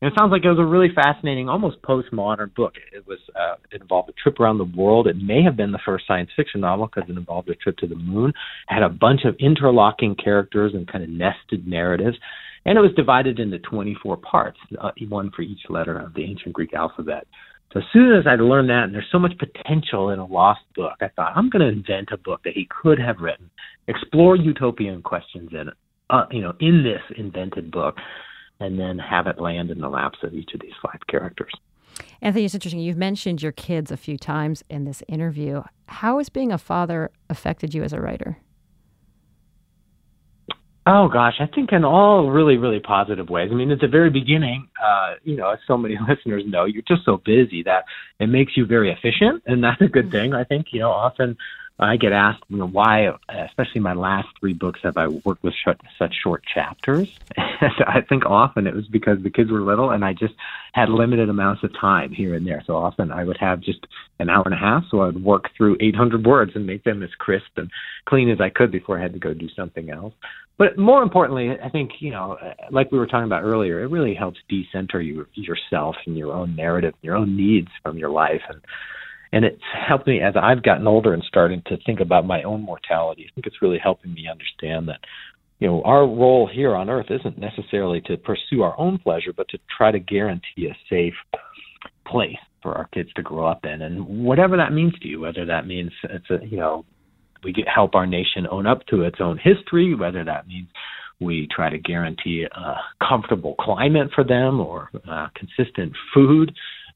And 0.01 0.09
it 0.09 0.17
sounds 0.17 0.31
like 0.31 0.45
it 0.45 0.49
was 0.49 0.59
a 0.59 0.65
really 0.65 0.93
fascinating, 0.95 1.49
almost 1.49 1.81
postmodern 1.81 2.55
book. 2.55 2.75
It 2.93 3.05
was 3.05 3.19
uh, 3.35 3.55
it 3.71 3.81
involved 3.81 4.09
a 4.09 4.13
trip 4.13 4.39
around 4.39 4.57
the 4.57 4.63
world. 4.63 5.07
It 5.07 5.17
may 5.17 5.43
have 5.43 5.57
been 5.57 5.73
the 5.73 5.79
first 5.85 6.07
science 6.07 6.29
fiction 6.37 6.61
novel 6.61 6.87
because 6.87 7.09
it 7.09 7.17
involved 7.17 7.49
a 7.49 7.55
trip 7.55 7.77
to 7.79 7.87
the 7.87 7.95
moon. 7.95 8.29
It 8.29 8.73
had 8.73 8.83
a 8.83 8.89
bunch 8.89 9.25
of 9.25 9.35
interlocking 9.39 10.15
characters 10.15 10.73
and 10.73 10.87
kind 10.87 11.03
of 11.03 11.09
nested 11.09 11.67
narratives, 11.67 12.17
and 12.65 12.77
it 12.77 12.81
was 12.81 12.93
divided 12.95 13.39
into 13.39 13.59
24 13.59 14.17
parts, 14.17 14.59
uh, 14.79 14.91
one 15.09 15.31
for 15.31 15.41
each 15.41 15.69
letter 15.69 15.97
of 15.97 16.13
the 16.13 16.23
ancient 16.23 16.53
Greek 16.53 16.73
alphabet. 16.73 17.27
So 17.71 17.79
as 17.79 17.85
soon 17.93 18.15
as 18.17 18.25
I 18.25 18.35
learned 18.35 18.69
that, 18.69 18.85
and 18.85 18.95
there's 18.95 19.07
so 19.11 19.19
much 19.19 19.33
potential 19.37 20.09
in 20.09 20.17
a 20.17 20.25
lost 20.25 20.61
book, 20.75 20.95
I 21.01 21.09
thought 21.09 21.33
I'm 21.35 21.49
going 21.49 21.61
to 21.61 21.67
invent 21.67 22.09
a 22.11 22.17
book 22.17 22.41
that 22.43 22.53
he 22.53 22.67
could 22.81 22.99
have 22.99 23.19
written, 23.19 23.49
explore 23.87 24.35
utopian 24.35 25.03
questions 25.03 25.49
in 25.51 25.67
it, 25.67 25.73
uh, 26.09 26.25
you 26.31 26.41
know, 26.41 26.53
in 26.59 26.83
this 26.83 27.01
invented 27.15 27.69
book, 27.69 27.97
and 28.59 28.79
then 28.79 28.97
have 28.97 29.27
it 29.27 29.39
land 29.39 29.69
in 29.69 29.79
the 29.79 29.89
laps 29.89 30.17
of 30.23 30.33
each 30.33 30.49
of 30.55 30.61
these 30.61 30.73
five 30.81 30.99
characters. 31.07 31.51
Anthony, 32.21 32.45
it's 32.45 32.55
interesting. 32.55 32.79
You've 32.79 32.97
mentioned 32.97 33.41
your 33.41 33.51
kids 33.51 33.91
a 33.91 33.97
few 33.97 34.17
times 34.17 34.63
in 34.69 34.85
this 34.85 35.03
interview. 35.07 35.61
How 35.87 36.17
has 36.17 36.29
being 36.29 36.51
a 36.51 36.57
father 36.57 37.11
affected 37.29 37.73
you 37.73 37.83
as 37.83 37.93
a 37.93 38.01
writer? 38.01 38.37
Oh 40.91 41.07
gosh, 41.07 41.35
I 41.39 41.45
think 41.45 41.71
in 41.71 41.85
all 41.85 42.31
really, 42.31 42.57
really 42.57 42.79
positive 42.79 43.29
ways. 43.29 43.49
I 43.51 43.53
mean, 43.53 43.69
at 43.69 43.79
the 43.79 43.87
very 43.87 44.09
beginning, 44.09 44.69
uh, 44.83 45.15
you 45.23 45.35
know, 45.35 45.51
as 45.51 45.59
so 45.67 45.77
many 45.77 45.99
listeners 46.09 46.43
know, 46.47 46.65
you're 46.65 46.81
just 46.81 47.05
so 47.05 47.17
busy 47.17 47.61
that 47.63 47.85
it 48.19 48.25
makes 48.25 48.57
you 48.57 48.65
very 48.65 48.91
efficient, 48.91 49.43
and 49.45 49.63
that's 49.63 49.79
a 49.81 49.87
good 49.87 50.05
mm-hmm. 50.05 50.31
thing. 50.31 50.33
I 50.33 50.45
think, 50.45 50.67
you 50.71 50.79
know, 50.79 50.89
often 50.89 51.37
I 51.77 51.97
get 51.97 52.11
asked, 52.11 52.43
you 52.49 52.57
know, 52.57 52.67
why, 52.67 53.11
especially 53.29 53.81
my 53.81 53.93
last 53.93 54.29
three 54.39 54.53
books, 54.53 54.79
have 54.81 54.97
I 54.97 55.09
worked 55.09 55.43
with 55.43 55.53
sh- 55.53 55.79
such 55.99 56.15
short 56.23 56.43
chapters? 56.51 57.07
I 57.37 58.01
think 58.01 58.25
often 58.25 58.65
it 58.65 58.73
was 58.73 58.87
because 58.87 59.21
the 59.21 59.29
kids 59.29 59.51
were 59.51 59.61
little 59.61 59.91
and 59.91 60.03
I 60.03 60.13
just 60.13 60.33
had 60.73 60.89
limited 60.89 61.29
amounts 61.29 61.63
of 61.63 61.71
time 61.79 62.11
here 62.11 62.33
and 62.33 62.47
there. 62.47 62.63
So 62.65 62.75
often 62.75 63.11
I 63.11 63.23
would 63.23 63.37
have 63.37 63.61
just 63.61 63.85
an 64.17 64.29
hour 64.29 64.43
and 64.43 64.53
a 64.53 64.57
half, 64.57 64.85
so 64.89 65.01
I 65.01 65.05
would 65.05 65.23
work 65.23 65.51
through 65.55 65.77
800 65.79 66.25
words 66.25 66.51
and 66.55 66.65
make 66.65 66.83
them 66.83 67.03
as 67.03 67.11
crisp 67.17 67.57
and 67.57 67.69
clean 68.05 68.29
as 68.29 68.41
I 68.41 68.49
could 68.49 68.71
before 68.71 68.97
I 68.97 69.01
had 69.01 69.13
to 69.13 69.19
go 69.19 69.33
do 69.33 69.47
something 69.55 69.89
else. 69.89 70.13
But 70.59 70.77
more 70.77 71.01
importantly, 71.01 71.51
I 71.63 71.69
think, 71.69 71.91
you 72.01 72.11
know, 72.11 72.37
like 72.69 72.91
we 72.91 72.99
were 72.99 73.07
talking 73.07 73.25
about 73.25 73.43
earlier, 73.43 73.81
it 73.81 73.87
really 73.87 74.13
helps 74.13 74.37
decenter 74.49 75.01
you, 75.01 75.25
yourself 75.33 75.95
and 76.05 76.17
your 76.17 76.33
own 76.33 76.53
narrative, 76.53 76.93
your 77.01 77.15
own 77.15 77.37
needs 77.37 77.69
from 77.81 77.97
your 77.97 78.11
life. 78.11 78.41
And 78.49 78.61
and 79.31 79.45
it's 79.45 79.61
helped 79.87 80.07
me 80.07 80.21
as 80.21 80.33
I've 80.35 80.63
gotten 80.63 80.87
older 80.87 81.13
and 81.13 81.23
starting 81.27 81.61
to 81.67 81.77
think 81.85 81.99
about 81.99 82.25
my 82.25 82.41
own 82.43 82.61
mortality. 82.61 83.27
I 83.29 83.33
think 83.33 83.45
it's 83.45 83.61
really 83.61 83.77
helping 83.81 84.13
me 84.13 84.27
understand 84.29 84.89
that 84.89 84.99
you 85.59 85.67
know 85.67 85.81
our 85.83 86.01
role 86.01 86.49
here 86.51 86.75
on 86.75 86.89
earth 86.89 87.07
isn't 87.09 87.37
necessarily 87.37 88.01
to 88.01 88.17
pursue 88.17 88.63
our 88.63 88.77
own 88.79 88.97
pleasure 88.97 89.31
but 89.35 89.47
to 89.49 89.59
try 89.77 89.91
to 89.91 89.99
guarantee 89.99 90.67
a 90.67 90.77
safe 90.89 91.13
place 92.07 92.37
for 92.63 92.75
our 92.75 92.87
kids 92.93 93.09
to 93.15 93.21
grow 93.21 93.45
up 93.45 93.65
in 93.65 93.81
and 93.81 94.05
whatever 94.23 94.57
that 94.57 94.73
means 94.73 94.93
to 94.99 95.07
you 95.07 95.19
whether 95.19 95.45
that 95.45 95.67
means 95.67 95.91
it's 96.05 96.29
a 96.29 96.45
you 96.45 96.57
know 96.57 96.85
we 97.43 97.53
get, 97.53 97.67
help 97.67 97.95
our 97.95 98.07
nation 98.07 98.47
own 98.49 98.65
up 98.65 98.85
to 98.87 99.01
its 99.03 99.17
own 99.19 99.37
history 99.37 99.93
whether 99.95 100.23
that 100.23 100.47
means 100.47 100.67
we 101.21 101.47
try 101.53 101.69
to 101.69 101.77
guarantee 101.77 102.45
a 102.49 102.75
comfortable 103.05 103.55
climate 103.59 104.09
for 104.15 104.23
them 104.23 104.59
or 104.59 104.89
uh, 105.09 105.27
consistent 105.35 105.93
food 106.13 106.53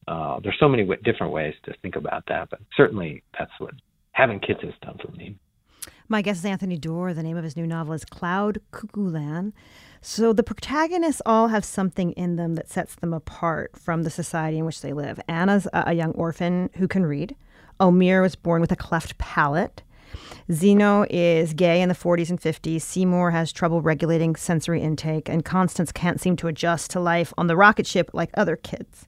uh, 0.07 0.39
there's 0.41 0.57
so 0.59 0.67
many 0.67 0.83
w- 0.83 1.01
different 1.03 1.33
ways 1.33 1.53
to 1.63 1.73
think 1.81 1.95
about 1.95 2.23
that, 2.27 2.49
but 2.49 2.59
certainly 2.75 3.23
that's 3.37 3.51
what 3.59 3.73
having 4.11 4.39
kids 4.39 4.59
has 4.61 4.73
done 4.81 4.97
for 5.03 5.11
me. 5.11 5.37
My 6.09 6.21
guest 6.21 6.39
is 6.39 6.45
Anthony 6.45 6.77
Doerr. 6.77 7.13
The 7.13 7.23
name 7.23 7.37
of 7.37 7.43
his 7.43 7.55
new 7.55 7.65
novel 7.65 7.93
is 7.93 8.05
Cloud 8.05 8.59
Cuckoo 8.71 9.09
Land. 9.09 9.53
So 10.01 10.33
the 10.33 10.43
protagonists 10.43 11.21
all 11.25 11.47
have 11.47 11.63
something 11.63 12.11
in 12.11 12.35
them 12.35 12.55
that 12.55 12.69
sets 12.69 12.95
them 12.95 13.13
apart 13.13 13.71
from 13.79 14.03
the 14.03 14.09
society 14.09 14.59
in 14.59 14.65
which 14.65 14.81
they 14.81 14.91
live. 14.91 15.19
Anna's 15.27 15.67
a, 15.71 15.85
a 15.87 15.93
young 15.93 16.11
orphan 16.11 16.69
who 16.75 16.87
can 16.87 17.05
read. 17.05 17.35
Omeir 17.79 18.21
was 18.21 18.35
born 18.35 18.61
with 18.61 18.71
a 18.71 18.75
cleft 18.75 19.17
palate. 19.17 19.82
Zeno 20.51 21.05
is 21.09 21.53
gay 21.53 21.81
in 21.81 21.89
the 21.89 21.95
40s 21.95 22.29
and 22.29 22.39
50s. 22.39 22.81
Seymour 22.81 23.31
has 23.31 23.51
trouble 23.51 23.81
regulating 23.81 24.35
sensory 24.35 24.81
intake, 24.81 25.29
and 25.29 25.45
Constance 25.45 25.91
can't 25.91 26.19
seem 26.19 26.35
to 26.37 26.47
adjust 26.47 26.91
to 26.91 26.99
life 26.99 27.33
on 27.37 27.47
the 27.47 27.55
rocket 27.55 27.87
ship 27.87 28.09
like 28.13 28.29
other 28.35 28.55
kids. 28.55 29.07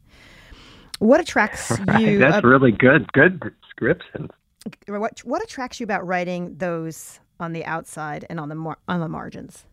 What 0.99 1.19
attracts 1.19 1.71
right, 1.87 2.01
you? 2.01 2.19
That's 2.19 2.43
uh, 2.43 2.47
really 2.47 2.71
good. 2.71 3.11
Good 3.13 3.39
description. 3.61 4.29
What 4.87 5.19
What 5.19 5.43
attracts 5.43 5.79
you 5.79 5.83
about 5.83 6.05
writing 6.07 6.55
those 6.57 7.19
on 7.39 7.53
the 7.53 7.65
outside 7.65 8.25
and 8.29 8.39
on 8.39 8.49
the 8.49 8.55
mar- 8.55 8.79
on 8.87 8.99
the 8.99 9.09
margins? 9.09 9.65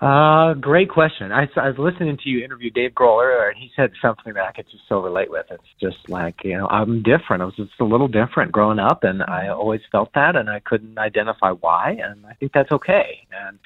Uh, 0.00 0.54
great 0.54 0.88
question. 0.88 1.30
I, 1.30 1.46
I 1.56 1.68
was 1.68 1.78
listening 1.78 2.16
to 2.22 2.28
you 2.30 2.42
interview 2.42 2.70
Dave 2.70 2.92
Grohl 2.92 3.22
earlier, 3.22 3.50
and 3.50 3.58
he 3.58 3.70
said 3.76 3.92
something 4.00 4.32
that 4.32 4.46
I 4.46 4.52
could 4.52 4.64
just 4.70 4.84
so 4.88 5.00
relate 5.00 5.30
with. 5.30 5.44
It's 5.50 5.62
just 5.78 6.08
like 6.08 6.36
you 6.42 6.56
know, 6.56 6.66
I'm 6.68 7.02
different. 7.02 7.42
I 7.42 7.44
was 7.44 7.56
just 7.56 7.72
a 7.80 7.84
little 7.84 8.08
different 8.08 8.50
growing 8.50 8.78
up, 8.78 9.04
and 9.04 9.22
I 9.22 9.48
always 9.48 9.82
felt 9.92 10.10
that, 10.14 10.36
and 10.36 10.48
I 10.48 10.60
couldn't 10.60 10.98
identify 10.98 11.50
why, 11.50 11.98
and 12.02 12.24
I 12.24 12.32
think 12.32 12.52
that's 12.52 12.72
okay. 12.72 13.26
And 13.30 13.58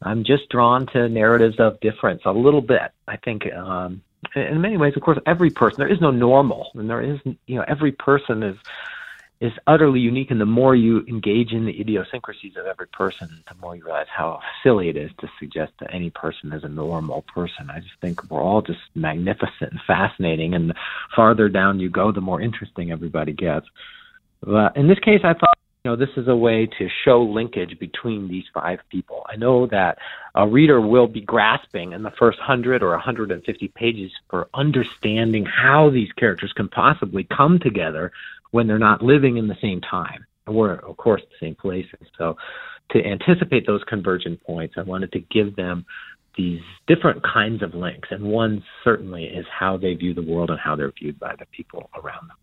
I'm 0.00 0.22
just 0.22 0.48
drawn 0.50 0.86
to 0.92 1.08
narratives 1.08 1.56
of 1.58 1.80
difference 1.80 2.22
a 2.26 2.32
little 2.32 2.62
bit. 2.62 2.92
I 3.08 3.16
think 3.16 3.52
um, 3.52 4.02
in 4.36 4.60
many 4.60 4.76
ways, 4.76 4.92
of 4.94 5.02
course, 5.02 5.18
every 5.26 5.50
person 5.50 5.80
there 5.80 5.92
is 5.92 6.00
no 6.00 6.12
normal, 6.12 6.70
and 6.74 6.88
there 6.88 7.02
is 7.02 7.18
you 7.46 7.56
know 7.56 7.64
every 7.66 7.90
person 7.90 8.44
is 8.44 8.56
is 9.42 9.52
utterly 9.66 9.98
unique. 9.98 10.30
And 10.30 10.40
the 10.40 10.46
more 10.46 10.76
you 10.76 11.04
engage 11.08 11.52
in 11.52 11.66
the 11.66 11.80
idiosyncrasies 11.80 12.56
of 12.56 12.66
every 12.66 12.86
person, 12.86 13.42
the 13.48 13.56
more 13.60 13.74
you 13.74 13.84
realize 13.84 14.06
how 14.08 14.40
silly 14.62 14.88
it 14.88 14.96
is 14.96 15.10
to 15.18 15.28
suggest 15.40 15.72
that 15.80 15.92
any 15.92 16.10
person 16.10 16.52
is 16.52 16.62
a 16.62 16.68
normal 16.68 17.22
person. 17.22 17.68
I 17.68 17.80
just 17.80 18.00
think 18.00 18.30
we're 18.30 18.40
all 18.40 18.62
just 18.62 18.78
magnificent 18.94 19.72
and 19.72 19.80
fascinating, 19.84 20.54
and 20.54 20.70
the 20.70 20.74
farther 21.16 21.48
down 21.48 21.80
you 21.80 21.90
go, 21.90 22.12
the 22.12 22.20
more 22.20 22.40
interesting 22.40 22.92
everybody 22.92 23.32
gets. 23.32 23.66
But 24.42 24.76
in 24.76 24.86
this 24.86 25.00
case, 25.00 25.22
I 25.24 25.34
thought 25.34 25.58
you 25.84 25.90
know, 25.90 25.96
this 25.96 26.16
is 26.16 26.28
a 26.28 26.36
way 26.36 26.66
to 26.78 26.88
show 27.04 27.24
linkage 27.24 27.76
between 27.80 28.28
these 28.28 28.44
five 28.54 28.78
people. 28.88 29.26
I 29.28 29.34
know 29.34 29.66
that 29.66 29.98
a 30.36 30.46
reader 30.46 30.80
will 30.80 31.08
be 31.08 31.20
grasping 31.20 31.92
in 31.92 32.04
the 32.04 32.12
first 32.12 32.38
100 32.38 32.84
or 32.84 32.90
150 32.90 33.68
pages 33.74 34.12
for 34.30 34.48
understanding 34.54 35.44
how 35.44 35.90
these 35.90 36.12
characters 36.12 36.52
can 36.52 36.68
possibly 36.68 37.24
come 37.24 37.58
together 37.58 38.12
when 38.52 38.66
they're 38.66 38.78
not 38.78 39.02
living 39.02 39.36
in 39.36 39.48
the 39.48 39.56
same 39.60 39.80
time 39.80 40.24
or, 40.46 40.74
of 40.74 40.96
course, 40.96 41.22
the 41.22 41.46
same 41.46 41.54
places. 41.56 42.06
So, 42.16 42.36
to 42.90 43.04
anticipate 43.04 43.66
those 43.66 43.82
convergent 43.88 44.42
points, 44.44 44.74
I 44.76 44.82
wanted 44.82 45.12
to 45.12 45.20
give 45.20 45.56
them 45.56 45.86
these 46.36 46.60
different 46.86 47.22
kinds 47.22 47.62
of 47.62 47.74
links. 47.74 48.08
And 48.10 48.24
one 48.24 48.62
certainly 48.84 49.24
is 49.24 49.46
how 49.50 49.76
they 49.76 49.94
view 49.94 50.14
the 50.14 50.22
world 50.22 50.50
and 50.50 50.58
how 50.58 50.76
they're 50.76 50.92
viewed 50.92 51.18
by 51.18 51.34
the 51.38 51.46
people 51.46 51.90
around 51.94 52.28
them. 52.28 52.36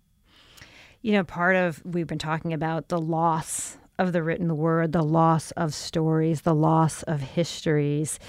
You 1.02 1.14
know, 1.14 1.24
part 1.24 1.56
of 1.56 1.82
we've 1.86 2.08
been 2.08 2.20
talking 2.20 2.54
about 2.54 2.90
the 2.90 3.00
loss 3.00 3.78
of 3.98 4.12
the 4.14 4.24
written 4.24 4.58
word, 4.58 4.92
the 4.92 5.04
loss 5.04 5.52
of 5.52 5.74
stories, 5.74 6.42
the 6.42 6.56
loss 6.56 7.04
of 7.04 7.22
histories. 7.22 8.20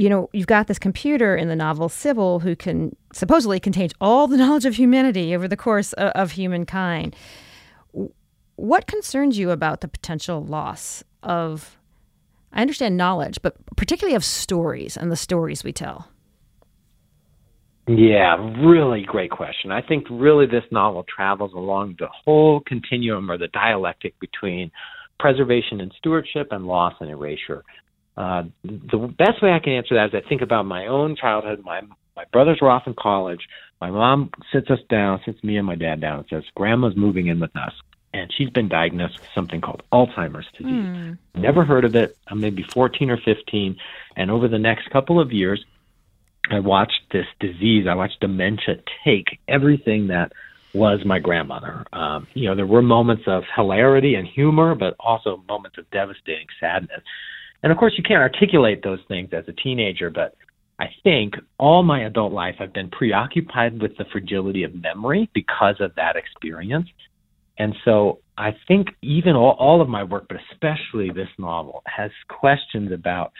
You 0.00 0.08
know, 0.08 0.30
you've 0.32 0.46
got 0.46 0.66
this 0.66 0.78
computer 0.78 1.36
in 1.36 1.48
the 1.48 1.56
novel 1.56 1.90
Sybil 1.90 2.38
who 2.38 2.56
can 2.56 2.96
supposedly 3.12 3.60
contains 3.60 3.92
all 4.00 4.26
the 4.26 4.36
knowledge 4.42 4.64
of 4.64 4.76
humanity 4.76 5.34
over 5.34 5.46
the 5.46 5.58
course 5.58 5.92
of, 5.92 6.12
of 6.12 6.30
humankind. 6.30 7.14
What 8.56 8.86
concerns 8.86 9.36
you 9.36 9.50
about 9.50 9.82
the 9.82 9.88
potential 9.88 10.42
loss 10.42 11.04
of 11.22 11.76
I 12.50 12.62
understand 12.62 12.96
knowledge, 12.96 13.40
but 13.42 13.54
particularly 13.76 14.16
of 14.16 14.24
stories 14.24 14.96
and 14.96 15.12
the 15.12 15.16
stories 15.16 15.62
we 15.62 15.72
tell? 15.72 16.08
Yeah, 17.86 18.36
really 18.58 19.02
great 19.02 19.30
question. 19.30 19.70
I 19.70 19.82
think 19.82 20.06
really 20.10 20.46
this 20.46 20.64
novel 20.72 21.04
travels 21.14 21.52
along 21.52 21.96
the 21.98 22.08
whole 22.24 22.60
continuum 22.60 23.30
or 23.30 23.36
the 23.36 23.48
dialectic 23.48 24.18
between 24.18 24.70
preservation 25.18 25.80
and 25.82 25.92
stewardship 25.98 26.48
and 26.52 26.66
loss 26.66 26.94
and 27.00 27.10
erasure. 27.10 27.64
Uh, 28.20 28.42
the 28.64 28.98
best 29.18 29.42
way 29.42 29.52
I 29.52 29.60
can 29.60 29.72
answer 29.72 29.94
that 29.94 30.14
is 30.14 30.22
I 30.24 30.28
think 30.28 30.42
about 30.42 30.66
my 30.66 30.86
own 30.86 31.16
childhood. 31.16 31.62
My 31.64 31.80
my 32.16 32.24
brothers 32.32 32.58
were 32.60 32.70
off 32.70 32.86
in 32.86 32.94
college. 32.94 33.40
My 33.80 33.90
mom 33.90 34.30
sits 34.52 34.68
us 34.68 34.80
down, 34.90 35.20
sits 35.24 35.42
me 35.42 35.56
and 35.56 35.66
my 35.66 35.74
dad 35.74 36.00
down, 36.00 36.18
and 36.18 36.28
says, 36.28 36.44
"Grandma's 36.54 36.96
moving 36.96 37.28
in 37.28 37.40
with 37.40 37.56
us 37.56 37.72
and 38.12 38.32
she's 38.36 38.50
been 38.50 38.68
diagnosed 38.68 39.20
with 39.20 39.28
something 39.34 39.60
called 39.60 39.82
Alzheimer's 39.92 40.46
disease. 40.56 40.66
Mm. 40.66 41.18
Never 41.36 41.64
heard 41.64 41.84
of 41.84 41.94
it. 41.94 42.16
I'm 42.28 42.40
maybe 42.40 42.62
14 42.62 43.10
or 43.10 43.18
15, 43.18 43.76
and 44.16 44.30
over 44.30 44.48
the 44.48 44.58
next 44.58 44.90
couple 44.90 45.20
of 45.20 45.32
years, 45.32 45.64
I 46.50 46.60
watched 46.60 47.02
this 47.12 47.26
disease. 47.38 47.86
I 47.88 47.94
watched 47.94 48.20
dementia 48.20 48.76
take 49.04 49.38
everything 49.46 50.08
that 50.08 50.32
was 50.74 51.04
my 51.04 51.18
grandmother. 51.18 51.84
Um, 51.92 52.26
you 52.34 52.48
know, 52.48 52.54
there 52.54 52.66
were 52.66 52.82
moments 52.82 53.24
of 53.26 53.44
hilarity 53.54 54.14
and 54.14 54.26
humor, 54.26 54.74
but 54.74 54.94
also 54.98 55.42
moments 55.48 55.78
of 55.78 55.88
devastating 55.90 56.46
sadness. 56.58 57.02
And 57.62 57.72
of 57.72 57.78
course, 57.78 57.94
you 57.96 58.04
can't 58.04 58.22
articulate 58.22 58.82
those 58.82 59.00
things 59.08 59.30
as 59.32 59.44
a 59.48 59.52
teenager, 59.52 60.10
but 60.10 60.34
I 60.78 60.86
think 61.02 61.34
all 61.58 61.82
my 61.82 62.04
adult 62.04 62.32
life 62.32 62.54
I've 62.58 62.72
been 62.72 62.90
preoccupied 62.90 63.82
with 63.82 63.96
the 63.98 64.06
fragility 64.10 64.62
of 64.62 64.74
memory 64.74 65.28
because 65.34 65.76
of 65.80 65.94
that 65.96 66.16
experience. 66.16 66.88
And 67.58 67.74
so 67.84 68.20
I 68.38 68.52
think 68.66 68.88
even 69.02 69.36
all, 69.36 69.56
all 69.58 69.82
of 69.82 69.88
my 69.88 70.02
work, 70.02 70.26
but 70.28 70.38
especially 70.50 71.10
this 71.10 71.28
novel, 71.38 71.82
has 71.86 72.10
questions 72.28 72.92
about 72.92 73.32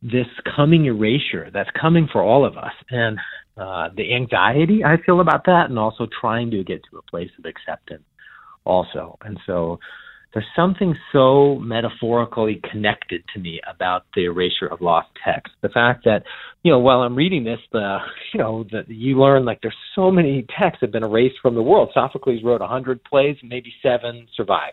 this 0.00 0.26
coming 0.56 0.86
erasure 0.86 1.50
that's 1.52 1.68
coming 1.78 2.08
for 2.10 2.22
all 2.22 2.46
of 2.46 2.56
us 2.56 2.72
and 2.90 3.18
uh, 3.58 3.88
the 3.96 4.14
anxiety 4.14 4.84
I 4.84 4.96
feel 5.04 5.20
about 5.20 5.44
that, 5.46 5.66
and 5.68 5.78
also 5.78 6.06
trying 6.20 6.50
to 6.52 6.62
get 6.62 6.80
to 6.90 6.98
a 6.98 7.02
place 7.02 7.30
of 7.38 7.44
acceptance 7.44 8.04
also. 8.64 9.18
And 9.22 9.38
so 9.46 9.80
there's 10.34 10.46
something 10.54 10.94
so 11.12 11.56
metaphorically 11.56 12.60
connected 12.70 13.22
to 13.34 13.40
me 13.40 13.60
about 13.72 14.04
the 14.14 14.26
erasure 14.26 14.66
of 14.70 14.80
lost 14.80 15.08
text. 15.24 15.52
The 15.62 15.70
fact 15.70 16.04
that, 16.04 16.22
you 16.62 16.70
know, 16.70 16.78
while 16.78 17.00
I'm 17.00 17.16
reading 17.16 17.44
this, 17.44 17.60
the, 17.72 17.98
you 18.34 18.40
know, 18.40 18.64
that 18.72 18.88
you 18.88 19.18
learn 19.18 19.44
like 19.44 19.60
there's 19.62 19.74
so 19.94 20.10
many 20.10 20.46
texts 20.58 20.82
have 20.82 20.92
been 20.92 21.02
erased 21.02 21.36
from 21.40 21.54
the 21.54 21.62
world. 21.62 21.90
Sophocles 21.94 22.42
wrote 22.44 22.60
a 22.60 22.64
100 22.64 23.02
plays, 23.04 23.36
maybe 23.42 23.72
seven 23.82 24.26
survive. 24.36 24.72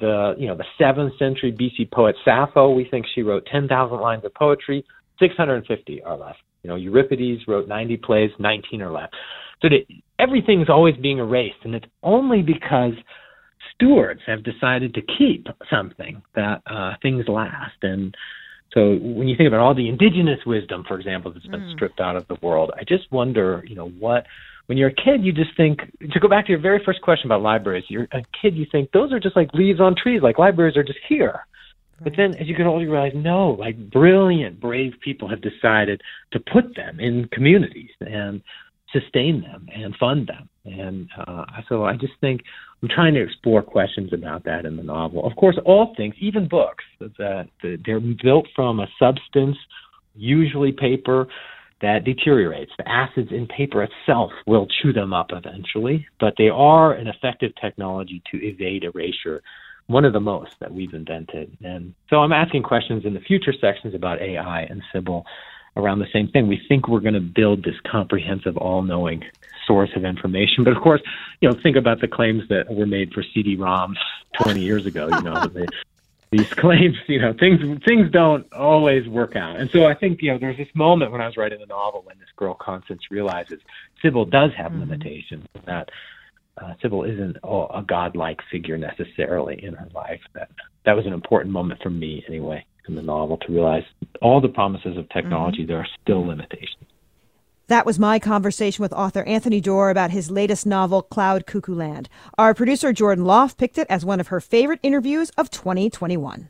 The, 0.00 0.34
you 0.38 0.46
know, 0.46 0.56
the 0.56 0.64
seventh 0.78 1.12
century 1.18 1.52
BC 1.52 1.90
poet 1.90 2.16
Sappho, 2.24 2.70
we 2.70 2.86
think 2.90 3.06
she 3.14 3.22
wrote 3.22 3.46
10,000 3.50 3.98
lines 3.98 4.24
of 4.24 4.34
poetry, 4.34 4.84
650 5.18 6.02
are 6.02 6.16
left. 6.16 6.38
You 6.62 6.70
know, 6.70 6.76
Euripides 6.76 7.42
wrote 7.46 7.68
90 7.68 7.98
plays, 7.98 8.30
19 8.38 8.82
are 8.82 8.90
left. 8.90 9.14
So 9.62 9.68
that 9.68 9.86
everything's 10.18 10.68
always 10.68 10.96
being 10.96 11.18
erased, 11.18 11.64
and 11.64 11.74
it's 11.74 11.86
only 12.02 12.42
because 12.42 12.92
stewards 13.76 14.20
have 14.26 14.42
decided 14.42 14.94
to 14.94 15.02
keep 15.02 15.46
something 15.70 16.22
that 16.34 16.62
uh, 16.66 16.94
things 17.02 17.26
last. 17.28 17.76
And 17.82 18.14
so 18.72 18.96
when 19.00 19.28
you 19.28 19.36
think 19.36 19.48
about 19.48 19.60
all 19.60 19.74
the 19.74 19.88
indigenous 19.88 20.40
wisdom, 20.44 20.84
for 20.86 20.98
example, 20.98 21.32
that's 21.32 21.46
been 21.46 21.60
mm. 21.60 21.72
stripped 21.74 22.00
out 22.00 22.16
of 22.16 22.26
the 22.28 22.36
world, 22.42 22.72
I 22.74 22.84
just 22.84 23.10
wonder, 23.12 23.64
you 23.66 23.76
know, 23.76 23.88
what 23.88 24.26
when 24.66 24.76
you're 24.76 24.88
a 24.88 24.94
kid, 24.94 25.22
you 25.24 25.32
just 25.32 25.56
think 25.56 25.78
to 26.12 26.20
go 26.20 26.28
back 26.28 26.46
to 26.46 26.52
your 26.52 26.60
very 26.60 26.82
first 26.84 27.00
question 27.00 27.28
about 27.28 27.40
libraries. 27.42 27.84
You're 27.88 28.08
a 28.12 28.22
kid, 28.42 28.56
you 28.56 28.66
think 28.70 28.90
those 28.90 29.12
are 29.12 29.20
just 29.20 29.36
like 29.36 29.50
leaves 29.54 29.80
on 29.80 29.94
trees, 30.00 30.22
like 30.22 30.38
libraries 30.38 30.76
are 30.76 30.82
just 30.82 30.98
here. 31.08 31.46
But 32.02 32.12
then, 32.16 32.34
as 32.34 32.46
you 32.46 32.54
get 32.54 32.66
older, 32.66 32.84
you 32.84 32.92
realize 32.92 33.12
no, 33.14 33.50
like 33.52 33.90
brilliant, 33.90 34.60
brave 34.60 34.92
people 35.02 35.28
have 35.28 35.40
decided 35.40 36.02
to 36.32 36.40
put 36.40 36.76
them 36.76 37.00
in 37.00 37.28
communities 37.32 37.90
and 38.00 38.42
sustain 38.92 39.40
them 39.40 39.68
and 39.74 39.94
fund 39.96 40.26
them. 40.26 40.48
And 40.66 41.08
uh, 41.26 41.44
so 41.68 41.84
I 41.84 41.96
just 41.96 42.14
think 42.20 42.42
I'm 42.82 42.88
trying 42.88 43.14
to 43.14 43.22
explore 43.22 43.62
questions 43.62 44.12
about 44.12 44.44
that 44.44 44.64
in 44.64 44.76
the 44.76 44.82
novel. 44.82 45.26
Of 45.26 45.36
course, 45.36 45.56
all 45.64 45.94
things, 45.96 46.14
even 46.20 46.48
books, 46.48 46.84
that 47.00 47.48
they're 47.62 48.00
built 48.00 48.46
from 48.54 48.80
a 48.80 48.86
substance, 48.98 49.56
usually 50.14 50.72
paper, 50.72 51.28
that 51.82 52.04
deteriorates. 52.04 52.72
The 52.78 52.88
acids 52.88 53.30
in 53.30 53.46
paper 53.46 53.82
itself 53.82 54.32
will 54.46 54.66
chew 54.80 54.92
them 54.92 55.12
up 55.12 55.28
eventually, 55.30 56.06
but 56.18 56.34
they 56.38 56.48
are 56.48 56.92
an 56.92 57.06
effective 57.06 57.52
technology 57.60 58.22
to 58.30 58.38
evade 58.38 58.84
erasure, 58.84 59.42
one 59.86 60.04
of 60.04 60.12
the 60.12 60.20
most 60.20 60.52
that 60.60 60.72
we've 60.72 60.94
invented. 60.94 61.56
And 61.62 61.94
so 62.08 62.16
I'm 62.16 62.32
asking 62.32 62.62
questions 62.62 63.04
in 63.04 63.14
the 63.14 63.20
future 63.20 63.52
sections 63.60 63.94
about 63.94 64.22
AI 64.22 64.62
and 64.62 64.82
Sybil 64.92 65.24
around 65.76 65.98
the 65.98 66.06
same 66.12 66.28
thing. 66.28 66.48
We 66.48 66.60
think 66.68 66.88
we're 66.88 67.00
going 67.00 67.14
to 67.14 67.20
build 67.20 67.64
this 67.64 67.76
comprehensive, 67.90 68.56
all-knowing 68.56 69.24
source 69.66 69.90
of 69.96 70.04
information, 70.04 70.64
but 70.64 70.76
of 70.76 70.82
course, 70.82 71.02
you 71.40 71.48
know, 71.48 71.56
think 71.62 71.76
about 71.76 72.00
the 72.00 72.08
claims 72.08 72.44
that 72.48 72.72
were 72.72 72.86
made 72.86 73.12
for 73.12 73.22
CD-ROMs 73.22 73.96
20 74.40 74.60
years 74.60 74.86
ago. 74.86 75.08
You 75.08 75.22
know, 75.22 75.46
they, 75.46 75.66
these 76.30 76.48
claims, 76.54 76.96
you 77.08 77.20
know, 77.20 77.34
things 77.38 77.60
things 77.84 78.10
don't 78.10 78.50
always 78.52 79.06
work 79.08 79.36
out. 79.36 79.56
And 79.56 79.70
so 79.70 79.86
I 79.86 79.94
think 79.94 80.22
you 80.22 80.32
know, 80.32 80.38
there's 80.38 80.56
this 80.56 80.68
moment 80.74 81.12
when 81.12 81.20
I 81.20 81.26
was 81.26 81.36
writing 81.36 81.60
the 81.60 81.66
novel 81.66 82.02
when 82.04 82.18
this 82.18 82.28
girl 82.36 82.54
Constance 82.54 83.02
realizes 83.10 83.60
Sybil 84.02 84.24
does 84.24 84.52
have 84.56 84.72
mm-hmm. 84.72 84.80
limitations. 84.80 85.46
That 85.64 85.90
uh, 86.58 86.74
Sybil 86.80 87.04
isn't 87.04 87.38
a 87.44 87.82
godlike 87.86 88.40
figure 88.50 88.78
necessarily 88.78 89.62
in 89.62 89.74
her 89.74 89.88
life. 89.94 90.20
That 90.34 90.50
that 90.84 90.96
was 90.96 91.06
an 91.06 91.12
important 91.12 91.52
moment 91.52 91.82
for 91.82 91.90
me 91.90 92.24
anyway 92.28 92.64
in 92.88 92.94
the 92.94 93.02
novel 93.02 93.36
to 93.38 93.52
realize 93.52 93.84
all 94.20 94.40
the 94.40 94.48
promises 94.48 94.96
of 94.96 95.08
technology, 95.08 95.62
mm-hmm. 95.62 95.68
there 95.68 95.78
are 95.78 95.88
still 96.02 96.26
limitations. 96.26 96.84
That 97.68 97.84
was 97.84 97.98
my 97.98 98.20
conversation 98.20 98.82
with 98.82 98.92
author 98.92 99.24
Anthony 99.24 99.60
Doerr 99.60 99.90
about 99.90 100.12
his 100.12 100.30
latest 100.30 100.66
novel, 100.66 101.02
Cloud 101.02 101.46
Cuckoo 101.46 101.74
Land. 101.74 102.08
Our 102.38 102.54
producer 102.54 102.92
Jordan 102.92 103.24
Lauf 103.24 103.56
picked 103.56 103.76
it 103.76 103.88
as 103.90 104.04
one 104.04 104.20
of 104.20 104.28
her 104.28 104.40
favorite 104.40 104.78
interviews 104.84 105.30
of 105.30 105.50
2021. 105.50 106.48